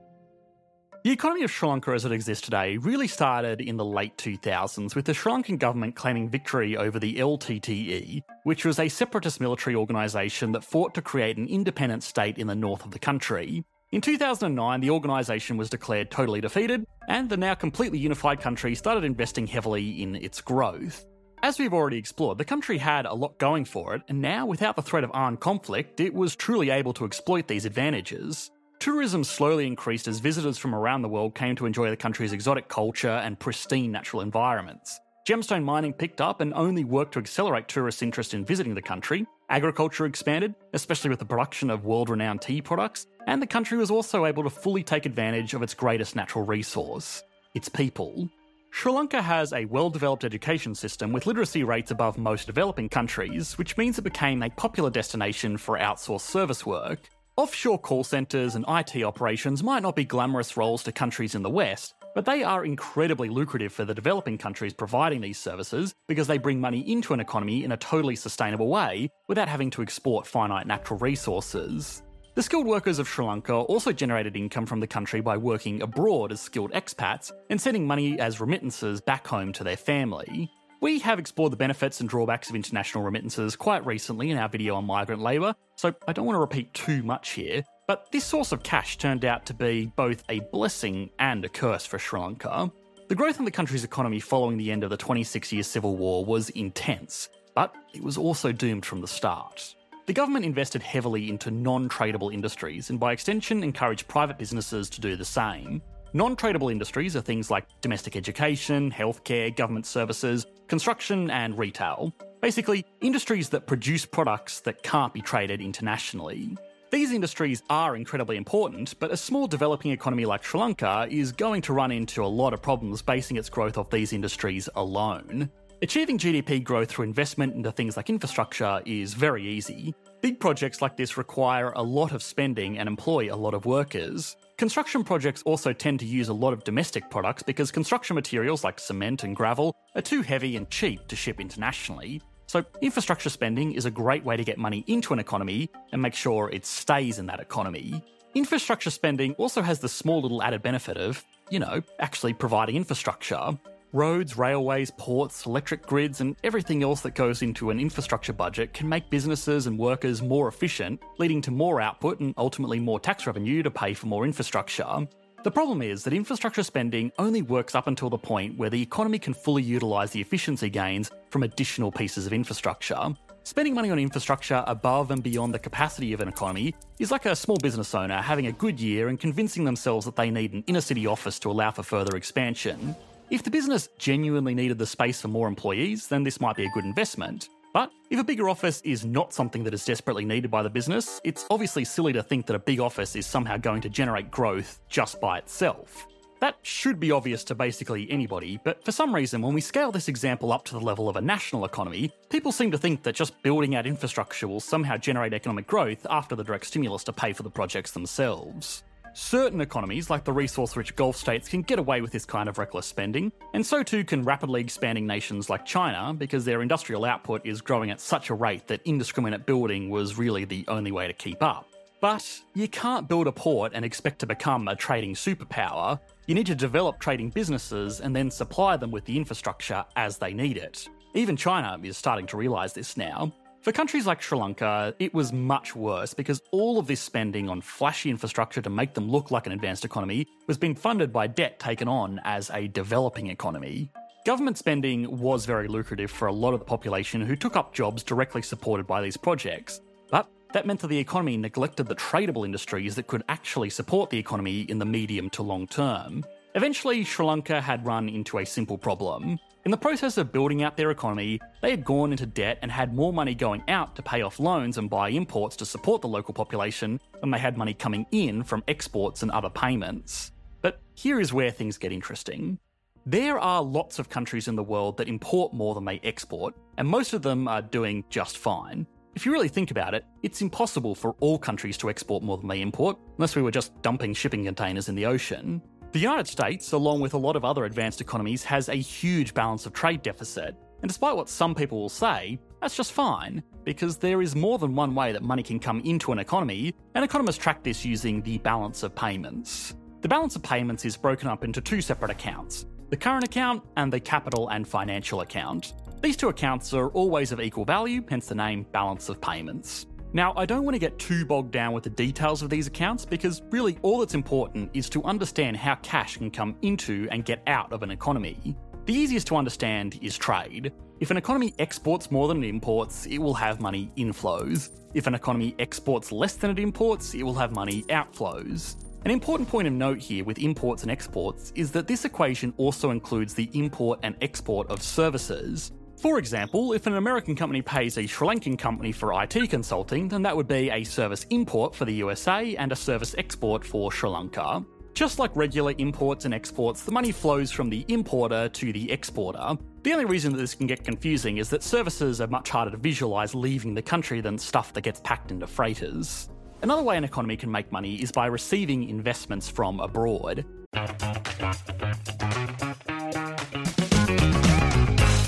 The 1.05 1.11
economy 1.11 1.43
of 1.43 1.51
Sri 1.51 1.69
Lanka 1.69 1.91
as 1.91 2.03
it 2.03 2.11
exists 2.11 2.43
today 2.43 2.77
really 2.77 3.07
started 3.07 3.61
in 3.61 3.77
the 3.77 3.85
late 3.85 4.17
2000s 4.17 4.95
with 4.95 5.05
the 5.05 5.13
Sri 5.13 5.31
Lankan 5.31 5.59
government 5.59 5.95
claiming 5.95 6.27
victory 6.31 6.75
over 6.75 6.97
the 6.97 7.17
LTTE, 7.17 8.23
which 8.41 8.65
was 8.65 8.79
a 8.79 8.89
separatist 8.89 9.39
military 9.39 9.75
organisation 9.75 10.51
that 10.53 10.63
fought 10.63 10.95
to 10.95 11.03
create 11.03 11.37
an 11.37 11.47
independent 11.47 12.01
state 12.01 12.39
in 12.39 12.47
the 12.47 12.55
north 12.55 12.83
of 12.83 12.89
the 12.89 12.97
country. 12.97 13.63
In 13.91 14.01
2009, 14.01 14.81
the 14.81 14.89
organisation 14.89 15.57
was 15.57 15.69
declared 15.69 16.09
totally 16.09 16.41
defeated, 16.41 16.87
and 17.07 17.29
the 17.29 17.37
now 17.37 17.53
completely 17.53 17.99
unified 17.99 18.41
country 18.41 18.73
started 18.73 19.03
investing 19.03 19.45
heavily 19.45 20.01
in 20.01 20.15
its 20.15 20.41
growth. 20.41 21.05
As 21.43 21.59
we've 21.59 21.71
already 21.71 21.97
explored, 21.97 22.39
the 22.39 22.45
country 22.45 22.79
had 22.79 23.05
a 23.05 23.13
lot 23.13 23.37
going 23.37 23.65
for 23.65 23.93
it, 23.93 24.01
and 24.09 24.23
now, 24.23 24.47
without 24.47 24.75
the 24.75 24.81
threat 24.81 25.03
of 25.03 25.11
armed 25.13 25.39
conflict, 25.39 25.99
it 25.99 26.15
was 26.15 26.35
truly 26.35 26.71
able 26.71 26.93
to 26.93 27.05
exploit 27.05 27.47
these 27.47 27.65
advantages. 27.65 28.49
Tourism 28.85 29.23
slowly 29.23 29.65
increased 29.65 30.07
as 30.07 30.19
visitors 30.19 30.59
from 30.59 30.75
around 30.75 31.01
the 31.01 31.09
world 31.09 31.33
came 31.33 31.55
to 31.55 31.65
enjoy 31.65 31.89
the 31.89 31.97
country's 31.97 32.33
exotic 32.33 32.67
culture 32.67 33.09
and 33.09 33.39
pristine 33.39 33.91
natural 33.91 34.21
environments. 34.21 34.99
Gemstone 35.27 35.63
mining 35.63 35.91
picked 35.91 36.21
up 36.21 36.39
and 36.39 36.53
only 36.53 36.83
worked 36.83 37.13
to 37.13 37.19
accelerate 37.19 37.67
tourists' 37.67 38.03
interest 38.03 38.35
in 38.35 38.45
visiting 38.45 38.75
the 38.75 38.83
country. 38.83 39.25
Agriculture 39.49 40.05
expanded, 40.05 40.53
especially 40.73 41.09
with 41.09 41.17
the 41.17 41.25
production 41.25 41.71
of 41.71 41.83
world 41.83 42.11
renowned 42.11 42.43
tea 42.43 42.61
products, 42.61 43.07
and 43.25 43.41
the 43.41 43.47
country 43.47 43.75
was 43.75 43.89
also 43.89 44.27
able 44.27 44.43
to 44.43 44.51
fully 44.51 44.83
take 44.83 45.07
advantage 45.07 45.55
of 45.55 45.63
its 45.63 45.73
greatest 45.73 46.15
natural 46.15 46.45
resource 46.45 47.23
its 47.55 47.67
people. 47.67 48.29
Sri 48.69 48.91
Lanka 48.91 49.19
has 49.19 49.51
a 49.51 49.65
well 49.65 49.89
developed 49.89 50.23
education 50.23 50.75
system 50.75 51.11
with 51.11 51.25
literacy 51.25 51.63
rates 51.63 51.89
above 51.89 52.19
most 52.19 52.45
developing 52.45 52.89
countries, 52.89 53.57
which 53.57 53.77
means 53.77 53.97
it 53.97 54.03
became 54.03 54.43
a 54.43 54.49
popular 54.51 54.91
destination 54.91 55.57
for 55.57 55.79
outsourced 55.79 56.21
service 56.21 56.67
work. 56.67 56.99
Offshore 57.37 57.79
call 57.79 58.05
centres 58.05 58.55
and 58.55 58.63
IT 58.69 59.03
operations 59.03 59.61
might 59.61 59.83
not 59.83 59.93
be 59.93 60.05
glamorous 60.05 60.55
roles 60.55 60.83
to 60.83 60.93
countries 60.93 61.35
in 61.35 61.43
the 61.43 61.49
West, 61.49 61.93
but 62.13 62.23
they 62.23 62.43
are 62.43 62.63
incredibly 62.63 63.27
lucrative 63.27 63.73
for 63.73 63.83
the 63.83 63.93
developing 63.93 64.37
countries 64.37 64.73
providing 64.73 65.19
these 65.19 65.37
services 65.37 65.93
because 66.07 66.27
they 66.27 66.37
bring 66.37 66.61
money 66.61 66.79
into 66.89 67.13
an 67.13 67.19
economy 67.19 67.65
in 67.65 67.73
a 67.73 67.77
totally 67.77 68.15
sustainable 68.15 68.69
way 68.69 69.09
without 69.27 69.49
having 69.49 69.69
to 69.69 69.81
export 69.81 70.25
finite 70.25 70.65
natural 70.65 70.97
resources. 70.97 72.03
The 72.35 72.43
skilled 72.43 72.67
workers 72.67 72.99
of 72.99 73.07
Sri 73.09 73.25
Lanka 73.25 73.53
also 73.53 73.91
generated 73.91 74.37
income 74.37 74.65
from 74.65 74.79
the 74.79 74.87
country 74.87 75.19
by 75.19 75.35
working 75.35 75.81
abroad 75.81 76.31
as 76.31 76.39
skilled 76.39 76.71
expats 76.71 77.33
and 77.49 77.59
sending 77.59 77.85
money 77.85 78.17
as 78.17 78.39
remittances 78.39 79.01
back 79.01 79.27
home 79.27 79.51
to 79.51 79.65
their 79.65 79.75
family. 79.75 80.49
We 80.85 80.99
have 80.99 81.17
explored 81.17 81.51
the 81.51 81.57
benefits 81.57 81.99
and 81.99 82.07
drawbacks 82.07 82.47
of 82.51 82.55
international 82.55 83.03
remittances 83.03 83.55
quite 83.55 83.83
recently 83.87 84.29
in 84.29 84.37
our 84.37 84.47
video 84.47 84.75
on 84.75 84.85
migrant 84.85 85.19
labour, 85.19 85.55
so 85.75 85.95
I 86.07 86.13
don't 86.13 86.27
want 86.27 86.35
to 86.35 86.39
repeat 86.39 86.75
too 86.75 87.01
much 87.01 87.31
here, 87.31 87.63
but 87.87 88.11
this 88.11 88.23
source 88.23 88.51
of 88.51 88.61
cash 88.61 88.99
turned 88.99 89.25
out 89.25 89.47
to 89.47 89.55
be 89.55 89.91
both 89.95 90.23
a 90.29 90.41
blessing 90.51 91.09
and 91.17 91.43
a 91.43 91.49
curse 91.49 91.87
for 91.87 91.97
Sri 91.97 92.19
Lanka. 92.19 92.71
The 93.07 93.15
growth 93.15 93.39
in 93.39 93.45
the 93.45 93.51
country's 93.51 93.83
economy 93.83 94.19
following 94.19 94.57
the 94.57 94.71
end 94.71 94.83
of 94.83 94.91
the 94.91 94.97
26 94.97 95.51
year 95.51 95.63
civil 95.63 95.97
war 95.97 96.23
was 96.23 96.51
intense, 96.51 97.29
but 97.55 97.73
it 97.95 98.03
was 98.03 98.15
also 98.15 98.51
doomed 98.51 98.85
from 98.85 99.01
the 99.01 99.07
start. 99.07 99.73
The 100.05 100.13
government 100.13 100.45
invested 100.45 100.83
heavily 100.83 101.29
into 101.31 101.49
non 101.49 101.89
tradable 101.89 102.31
industries 102.31 102.91
and, 102.91 102.99
by 102.99 103.11
extension, 103.11 103.63
encouraged 103.63 104.07
private 104.07 104.37
businesses 104.37 104.91
to 104.91 105.01
do 105.01 105.15
the 105.15 105.25
same. 105.25 105.81
Non 106.13 106.35
tradable 106.35 106.71
industries 106.71 107.15
are 107.15 107.21
things 107.21 107.49
like 107.49 107.65
domestic 107.81 108.15
education, 108.15 108.91
healthcare, 108.91 109.53
government 109.53 109.85
services, 109.85 110.45
construction, 110.67 111.29
and 111.29 111.57
retail. 111.57 112.13
Basically, 112.41 112.85
industries 113.01 113.49
that 113.49 113.67
produce 113.67 114.05
products 114.05 114.59
that 114.61 114.83
can't 114.83 115.13
be 115.13 115.21
traded 115.21 115.61
internationally. 115.61 116.55
These 116.91 117.11
industries 117.11 117.63
are 117.69 117.95
incredibly 117.95 118.37
important, 118.37 118.93
but 118.99 119.11
a 119.11 119.17
small 119.17 119.47
developing 119.47 119.91
economy 119.91 120.25
like 120.25 120.43
Sri 120.43 120.59
Lanka 120.59 121.07
is 121.09 121.31
going 121.31 121.61
to 121.63 121.73
run 121.73 121.91
into 121.91 122.23
a 122.23 122.27
lot 122.27 122.53
of 122.53 122.61
problems 122.61 123.01
basing 123.01 123.37
its 123.37 123.49
growth 123.49 123.77
off 123.77 123.89
these 123.89 124.13
industries 124.13 124.69
alone. 124.75 125.49
Achieving 125.85 126.17
GDP 126.17 126.63
growth 126.63 126.89
through 126.89 127.05
investment 127.05 127.53
into 127.53 127.71
things 127.71 127.95
like 127.95 128.09
infrastructure 128.09 128.81
is 128.87 129.13
very 129.13 129.43
easy. 129.45 129.93
Big 130.19 130.39
projects 130.39 130.81
like 130.81 130.97
this 130.97 131.15
require 131.15 131.73
a 131.75 131.83
lot 131.83 132.11
of 132.11 132.23
spending 132.23 132.79
and 132.79 132.89
employ 132.89 133.31
a 133.31 133.37
lot 133.37 133.53
of 133.53 133.67
workers. 133.67 134.35
Construction 134.57 135.03
projects 135.03 135.43
also 135.43 135.73
tend 135.73 135.99
to 135.99 136.07
use 136.07 136.27
a 136.27 136.33
lot 136.33 136.53
of 136.53 136.63
domestic 136.63 137.07
products 137.11 137.43
because 137.43 137.71
construction 137.71 138.15
materials 138.15 138.63
like 138.63 138.79
cement 138.79 139.23
and 139.23 139.35
gravel 139.35 139.75
are 139.93 140.01
too 140.01 140.23
heavy 140.23 140.57
and 140.57 140.71
cheap 140.71 141.07
to 141.07 141.15
ship 141.15 141.39
internationally. 141.39 142.19
So, 142.47 142.65
infrastructure 142.81 143.29
spending 143.29 143.73
is 143.73 143.85
a 143.85 143.91
great 143.91 144.25
way 144.25 144.37
to 144.37 144.43
get 144.43 144.57
money 144.57 144.83
into 144.87 145.13
an 145.13 145.19
economy 145.19 145.69
and 145.91 146.01
make 146.01 146.15
sure 146.15 146.49
it 146.49 146.65
stays 146.65 147.19
in 147.19 147.27
that 147.27 147.39
economy. 147.39 148.03
Infrastructure 148.33 148.89
spending 148.89 149.33
also 149.33 149.61
has 149.61 149.81
the 149.81 149.89
small 149.89 150.19
little 150.19 150.41
added 150.41 150.63
benefit 150.63 150.97
of, 150.97 151.23
you 151.51 151.59
know, 151.59 151.83
actually 151.99 152.33
providing 152.33 152.75
infrastructure. 152.75 153.55
Roads, 153.93 154.37
railways, 154.37 154.91
ports, 154.97 155.45
electric 155.45 155.85
grids, 155.85 156.19
and 156.19 156.35
everything 156.43 156.83
else 156.83 157.01
that 157.01 157.15
goes 157.15 157.41
into 157.41 157.69
an 157.69 157.79
infrastructure 157.79 158.33
budget 158.33 158.73
can 158.73 158.89
make 158.89 159.09
businesses 159.09 159.67
and 159.67 159.79
workers 159.79 160.21
more 160.21 160.47
efficient, 160.47 161.01
leading 161.17 161.41
to 161.41 161.51
more 161.51 161.79
output 161.79 162.19
and 162.19 162.33
ultimately 162.37 162.79
more 162.79 162.99
tax 162.99 163.25
revenue 163.25 163.63
to 163.63 163.71
pay 163.71 163.93
for 163.93 164.07
more 164.07 164.25
infrastructure. 164.25 165.07
The 165.43 165.51
problem 165.51 165.81
is 165.81 166.03
that 166.03 166.13
infrastructure 166.13 166.63
spending 166.63 167.11
only 167.19 167.43
works 167.43 167.75
up 167.75 167.87
until 167.87 168.09
the 168.09 168.17
point 168.17 168.57
where 168.57 168.71
the 168.71 168.81
economy 168.81 169.19
can 169.19 169.33
fully 169.33 169.61
utilise 169.61 170.09
the 170.09 170.19
efficiency 170.19 170.69
gains 170.69 171.11
from 171.29 171.43
additional 171.43 171.91
pieces 171.91 172.25
of 172.25 172.33
infrastructure. 172.33 173.15
Spending 173.43 173.75
money 173.75 173.91
on 173.91 173.99
infrastructure 173.99 174.63
above 174.65 175.11
and 175.11 175.21
beyond 175.21 175.53
the 175.53 175.59
capacity 175.59 176.13
of 176.13 176.19
an 176.19 176.27
economy 176.27 176.73
is 176.97 177.11
like 177.11 177.27
a 177.27 177.35
small 177.35 177.57
business 177.57 177.93
owner 177.93 178.19
having 178.19 178.47
a 178.47 178.51
good 178.51 178.79
year 178.79 179.07
and 179.07 179.19
convincing 179.19 179.63
themselves 179.63 180.03
that 180.05 180.15
they 180.15 180.31
need 180.31 180.53
an 180.53 180.63
inner 180.65 180.81
city 180.81 181.05
office 181.05 181.37
to 181.37 181.51
allow 181.51 181.69
for 181.69 181.83
further 181.83 182.17
expansion. 182.17 182.95
If 183.31 183.41
the 183.41 183.49
business 183.49 183.89
genuinely 183.97 184.53
needed 184.53 184.77
the 184.77 184.85
space 184.85 185.19
for 185.19 185.29
more 185.29 185.47
employees, 185.47 186.07
then 186.07 186.21
this 186.21 186.39
might 186.39 186.55
be 186.55 186.65
a 186.65 186.69
good 186.69 186.85
investment. 186.85 187.49
But 187.73 187.91
if 188.11 188.19
a 188.19 188.23
bigger 188.23 188.47
office 188.47 188.81
is 188.81 189.03
not 189.03 189.33
something 189.33 189.63
that 189.63 189.73
is 189.73 189.83
desperately 189.83 190.25
needed 190.25 190.51
by 190.51 190.61
the 190.61 190.69
business, 190.69 191.19
it's 191.23 191.45
obviously 191.49 191.85
silly 191.85 192.13
to 192.13 192.21
think 192.21 192.45
that 192.45 192.55
a 192.55 192.59
big 192.59 192.79
office 192.79 193.15
is 193.15 193.25
somehow 193.25 193.57
going 193.57 193.81
to 193.81 193.89
generate 193.89 194.29
growth 194.29 194.79
just 194.89 195.19
by 195.19 195.39
itself. 195.39 196.05
That 196.39 196.57
should 196.61 196.99
be 196.99 197.11
obvious 197.11 197.43
to 197.45 197.55
basically 197.55 198.09
anybody, 198.11 198.59
but 198.63 198.85
for 198.85 198.91
some 198.91 199.15
reason, 199.15 199.41
when 199.41 199.55
we 199.55 199.61
scale 199.61 199.91
this 199.91 200.07
example 200.07 200.53
up 200.53 200.63
to 200.65 200.73
the 200.73 200.79
level 200.79 201.09
of 201.09 201.15
a 201.15 201.21
national 201.21 201.65
economy, 201.65 202.11
people 202.29 202.51
seem 202.51 202.69
to 202.69 202.77
think 202.77 203.01
that 203.03 203.15
just 203.15 203.41
building 203.41 203.73
out 203.73 203.87
infrastructure 203.87 204.47
will 204.47 204.59
somehow 204.59 204.97
generate 204.97 205.33
economic 205.33 205.65
growth 205.65 206.05
after 206.11 206.35
the 206.35 206.43
direct 206.43 206.67
stimulus 206.67 207.03
to 207.05 207.13
pay 207.13 207.33
for 207.33 207.41
the 207.41 207.49
projects 207.49 207.91
themselves. 207.91 208.83
Certain 209.17 209.61
economies, 209.61 210.09
like 210.09 210.25
the 210.25 210.33
resource 210.33 210.75
rich 210.75 210.93
Gulf 210.97 211.15
states, 211.15 211.47
can 211.47 211.61
get 211.61 211.79
away 211.79 212.01
with 212.01 212.11
this 212.11 212.25
kind 212.25 212.49
of 212.49 212.57
reckless 212.57 212.85
spending, 212.85 213.31
and 213.53 213.65
so 213.65 213.81
too 213.81 214.03
can 214.03 214.25
rapidly 214.25 214.59
expanding 214.59 215.07
nations 215.07 215.49
like 215.49 215.65
China 215.65 216.13
because 216.13 216.43
their 216.43 216.61
industrial 216.61 217.05
output 217.05 217.45
is 217.45 217.61
growing 217.61 217.91
at 217.91 218.01
such 218.01 218.29
a 218.29 218.33
rate 218.33 218.67
that 218.67 218.81
indiscriminate 218.83 219.45
building 219.45 219.89
was 219.89 220.17
really 220.17 220.43
the 220.43 220.65
only 220.67 220.91
way 220.91 221.07
to 221.07 221.13
keep 221.13 221.41
up. 221.41 221.65
But 222.01 222.29
you 222.55 222.67
can't 222.67 223.07
build 223.07 223.27
a 223.27 223.31
port 223.31 223.71
and 223.73 223.85
expect 223.85 224.19
to 224.19 224.25
become 224.25 224.67
a 224.67 224.75
trading 224.75 225.13
superpower. 225.13 225.97
You 226.27 226.35
need 226.35 226.47
to 226.47 226.55
develop 226.55 226.99
trading 226.99 227.29
businesses 227.29 228.01
and 228.01 228.13
then 228.13 228.29
supply 228.29 228.75
them 228.75 228.91
with 228.91 229.05
the 229.05 229.15
infrastructure 229.15 229.85
as 229.95 230.17
they 230.17 230.33
need 230.33 230.57
it. 230.57 230.89
Even 231.13 231.37
China 231.37 231.79
is 231.81 231.95
starting 231.95 232.27
to 232.27 232.35
realise 232.35 232.73
this 232.73 232.97
now. 232.97 233.31
For 233.65 233.71
countries 233.71 234.05
like 234.05 234.21
Sri 234.21 234.37
Lanka, 234.37 234.93
it 234.99 235.11
was 235.11 235.33
much 235.33 235.75
worse 235.75 236.13
because 236.13 236.39
all 236.51 236.77
of 236.77 236.85
this 236.85 237.01
spending 237.01 237.49
on 237.49 237.61
flashy 237.61 238.11
infrastructure 238.11 238.61
to 238.61 238.69
make 238.69 238.93
them 238.93 239.09
look 239.09 239.31
like 239.31 239.47
an 239.47 239.53
advanced 239.53 239.83
economy 239.83 240.27
was 240.45 240.55
being 240.55 240.75
funded 240.75 241.11
by 241.11 241.25
debt 241.25 241.57
taken 241.57 241.87
on 241.87 242.21
as 242.25 242.51
a 242.51 242.67
developing 242.67 243.25
economy. 243.25 243.89
Government 244.23 244.59
spending 244.59 245.19
was 245.19 245.47
very 245.47 245.67
lucrative 245.67 246.11
for 246.11 246.27
a 246.27 246.31
lot 246.31 246.53
of 246.53 246.59
the 246.59 246.65
population 246.65 247.21
who 247.21 247.35
took 247.35 247.55
up 247.55 247.73
jobs 247.73 248.03
directly 248.03 248.43
supported 248.43 248.85
by 248.85 249.01
these 249.01 249.17
projects, 249.17 249.81
but 250.11 250.29
that 250.53 250.67
meant 250.67 250.79
that 250.81 250.89
the 250.89 250.99
economy 250.99 251.35
neglected 251.35 251.87
the 251.87 251.95
tradable 251.95 252.45
industries 252.45 252.93
that 252.93 253.07
could 253.07 253.23
actually 253.29 253.71
support 253.71 254.11
the 254.11 254.19
economy 254.19 254.61
in 254.61 254.77
the 254.77 254.85
medium 254.85 255.27
to 255.31 255.41
long 255.41 255.65
term. 255.65 256.23
Eventually, 256.53 257.03
Sri 257.03 257.25
Lanka 257.25 257.59
had 257.59 257.83
run 257.83 258.09
into 258.09 258.37
a 258.37 258.45
simple 258.45 258.77
problem. 258.77 259.39
In 259.65 259.71
the 259.71 259.77
process 259.77 260.19
of 260.19 260.31
building 260.31 260.61
out 260.61 260.77
their 260.77 260.91
economy, 260.91 261.41
they 261.63 261.71
had 261.71 261.83
gone 261.83 262.11
into 262.11 262.27
debt 262.27 262.59
and 262.61 262.71
had 262.71 262.93
more 262.93 263.11
money 263.11 263.33
going 263.33 263.63
out 263.67 263.95
to 263.95 264.03
pay 264.03 264.21
off 264.21 264.39
loans 264.39 264.77
and 264.77 264.91
buy 264.91 265.09
imports 265.09 265.55
to 265.55 265.65
support 265.65 266.03
the 266.03 266.07
local 266.07 266.35
population 266.35 267.01
than 267.19 267.31
they 267.31 267.39
had 267.39 267.57
money 267.57 267.73
coming 267.73 268.05
in 268.11 268.43
from 268.43 268.63
exports 268.67 269.23
and 269.23 269.31
other 269.31 269.49
payments. 269.49 270.31
But 270.61 270.79
here 270.93 271.19
is 271.19 271.33
where 271.33 271.49
things 271.49 271.79
get 271.79 271.91
interesting. 271.91 272.59
There 273.07 273.39
are 273.39 273.63
lots 273.63 273.97
of 273.97 274.07
countries 274.07 274.47
in 274.47 274.55
the 274.55 274.61
world 274.61 274.97
that 274.97 275.09
import 275.09 275.51
more 275.51 275.73
than 275.73 275.85
they 275.85 275.99
export, 276.03 276.53
and 276.77 276.87
most 276.87 277.13
of 277.13 277.23
them 277.23 277.47
are 277.47 277.63
doing 277.63 278.03
just 278.11 278.37
fine. 278.37 278.85
If 279.15 279.25
you 279.25 279.31
really 279.31 279.47
think 279.47 279.71
about 279.71 279.95
it, 279.95 280.05
it's 280.21 280.43
impossible 280.43 280.93
for 280.93 281.15
all 281.21 281.39
countries 281.39 281.77
to 281.77 281.89
export 281.89 282.21
more 282.21 282.37
than 282.37 282.49
they 282.49 282.61
import, 282.61 282.99
unless 283.17 283.35
we 283.35 283.41
were 283.41 283.49
just 283.49 283.81
dumping 283.81 284.13
shipping 284.13 284.45
containers 284.45 284.89
in 284.89 284.95
the 284.95 285.07
ocean. 285.07 285.59
The 285.91 285.99
United 285.99 286.27
States, 286.27 286.73
along 286.73 286.99
with 286.99 287.13
a 287.13 287.17
lot 287.17 287.35
of 287.35 287.45
other 287.45 287.65
advanced 287.65 288.01
economies, 288.01 288.43
has 288.43 288.69
a 288.69 288.75
huge 288.75 289.33
balance 289.33 289.65
of 289.65 289.73
trade 289.73 290.01
deficit. 290.01 290.55
And 290.81 290.89
despite 290.89 291.15
what 291.15 291.29
some 291.29 291.55
people 291.55 291.79
will 291.79 291.89
say, 291.89 292.37
that's 292.61 292.75
just 292.75 292.91
fine, 292.91 293.41
because 293.63 293.97
there 293.97 294.21
is 294.21 294.35
more 294.35 294.57
than 294.57 294.75
one 294.75 294.93
way 294.93 295.13
that 295.13 295.23
money 295.23 295.41
can 295.41 295.59
come 295.59 295.79
into 295.81 296.11
an 296.11 296.19
economy, 296.19 296.75
and 296.95 297.05
economists 297.05 297.37
track 297.37 297.63
this 297.63 297.85
using 297.85 298.21
the 298.21 298.37
balance 298.39 298.83
of 298.83 298.93
payments. 298.93 299.75
The 300.01 300.09
balance 300.09 300.35
of 300.35 300.43
payments 300.43 300.85
is 300.85 300.97
broken 300.97 301.27
up 301.29 301.43
into 301.43 301.61
two 301.61 301.81
separate 301.81 302.11
accounts 302.11 302.65
the 302.89 302.97
current 302.97 303.23
account 303.23 303.63
and 303.77 303.91
the 303.91 303.99
capital 303.99 304.49
and 304.49 304.67
financial 304.67 305.21
account. 305.21 305.73
These 306.01 306.17
two 306.17 306.29
accounts 306.29 306.71
are 306.73 306.89
always 306.89 307.31
of 307.31 307.41
equal 307.41 307.65
value, 307.65 308.03
hence 308.07 308.27
the 308.27 308.35
name 308.35 308.67
balance 308.71 309.09
of 309.09 309.19
payments. 309.19 309.87
Now, 310.15 310.31
I 310.37 310.45
don't 310.45 310.63
want 310.63 310.75
to 310.75 310.79
get 310.79 310.97
too 310.97 311.25
bogged 311.25 311.51
down 311.51 311.73
with 311.73 311.83
the 311.83 311.89
details 311.89 312.41
of 312.41 312.49
these 312.49 312.67
accounts 312.67 313.03
because 313.03 313.41
really 313.49 313.77
all 313.81 313.99
that's 313.99 314.13
important 314.13 314.69
is 314.73 314.89
to 314.91 315.03
understand 315.03 315.57
how 315.57 315.75
cash 315.83 316.15
can 316.15 316.31
come 316.31 316.55
into 316.61 317.05
and 317.11 317.25
get 317.25 317.43
out 317.47 317.73
of 317.73 317.83
an 317.83 317.91
economy. 317.91 318.55
The 318.85 318.93
easiest 318.93 319.27
to 319.27 319.35
understand 319.35 319.99
is 320.01 320.17
trade. 320.17 320.71
If 321.01 321.11
an 321.11 321.17
economy 321.17 321.53
exports 321.59 322.11
more 322.11 322.29
than 322.29 322.45
it 322.45 322.47
imports, 322.47 323.05
it 323.07 323.17
will 323.17 323.33
have 323.33 323.59
money 323.59 323.91
inflows. 323.97 324.69
If 324.93 325.05
an 325.05 325.15
economy 325.15 325.53
exports 325.59 326.13
less 326.13 326.35
than 326.35 326.51
it 326.51 326.59
imports, 326.59 327.13
it 327.13 327.23
will 327.23 327.33
have 327.33 327.51
money 327.51 327.83
outflows. 327.89 328.77
An 329.03 329.11
important 329.11 329.49
point 329.49 329.67
of 329.67 329.73
note 329.73 329.99
here 329.99 330.23
with 330.23 330.39
imports 330.39 330.83
and 330.83 330.91
exports 330.91 331.51
is 331.55 331.73
that 331.73 331.87
this 331.87 332.05
equation 332.05 332.53
also 332.55 332.91
includes 332.91 333.33
the 333.33 333.49
import 333.51 333.99
and 334.01 334.15
export 334.21 334.69
of 334.69 334.81
services. 334.81 335.73
For 336.05 336.19
example, 336.19 336.73
if 336.73 336.85
an 336.85 336.97
American 336.97 337.35
company 337.35 337.63
pays 337.63 337.97
a 337.97 338.05
Sri 338.05 338.27
Lankan 338.27 338.59
company 338.59 338.91
for 338.91 339.19
IT 339.23 339.49
consulting, 339.49 340.07
then 340.07 340.21
that 340.21 340.37
would 340.37 340.47
be 340.47 340.69
a 340.69 340.83
service 340.83 341.25
import 341.31 341.73
for 341.73 341.85
the 341.85 341.93
USA 341.93 342.55
and 342.57 342.71
a 342.71 342.75
service 342.75 343.15
export 343.17 343.65
for 343.65 343.91
Sri 343.91 344.07
Lanka. 344.07 344.63
Just 344.93 345.17
like 345.17 345.35
regular 345.35 345.73
imports 345.79 346.25
and 346.25 346.33
exports, 346.35 346.83
the 346.83 346.91
money 346.91 347.11
flows 347.11 347.49
from 347.51 347.71
the 347.71 347.83
importer 347.87 348.47
to 348.49 348.71
the 348.71 348.91
exporter. 348.91 349.57
The 349.81 349.93
only 349.93 350.05
reason 350.05 350.31
that 350.33 350.37
this 350.37 350.53
can 350.53 350.67
get 350.67 350.83
confusing 350.83 351.37
is 351.37 351.49
that 351.49 351.63
services 351.63 352.21
are 352.21 352.27
much 352.27 352.51
harder 352.51 352.69
to 352.69 352.77
visualise 352.77 353.33
leaving 353.33 353.73
the 353.73 353.81
country 353.81 354.21
than 354.21 354.37
stuff 354.37 354.73
that 354.73 354.81
gets 354.81 354.99
packed 354.99 355.31
into 355.31 355.47
freighters. 355.47 356.29
Another 356.61 356.83
way 356.83 356.97
an 356.97 357.03
economy 357.03 357.35
can 357.35 357.49
make 357.49 357.71
money 357.71 357.95
is 357.95 358.11
by 358.11 358.27
receiving 358.27 358.89
investments 358.89 359.49
from 359.49 359.79
abroad. 359.79 360.45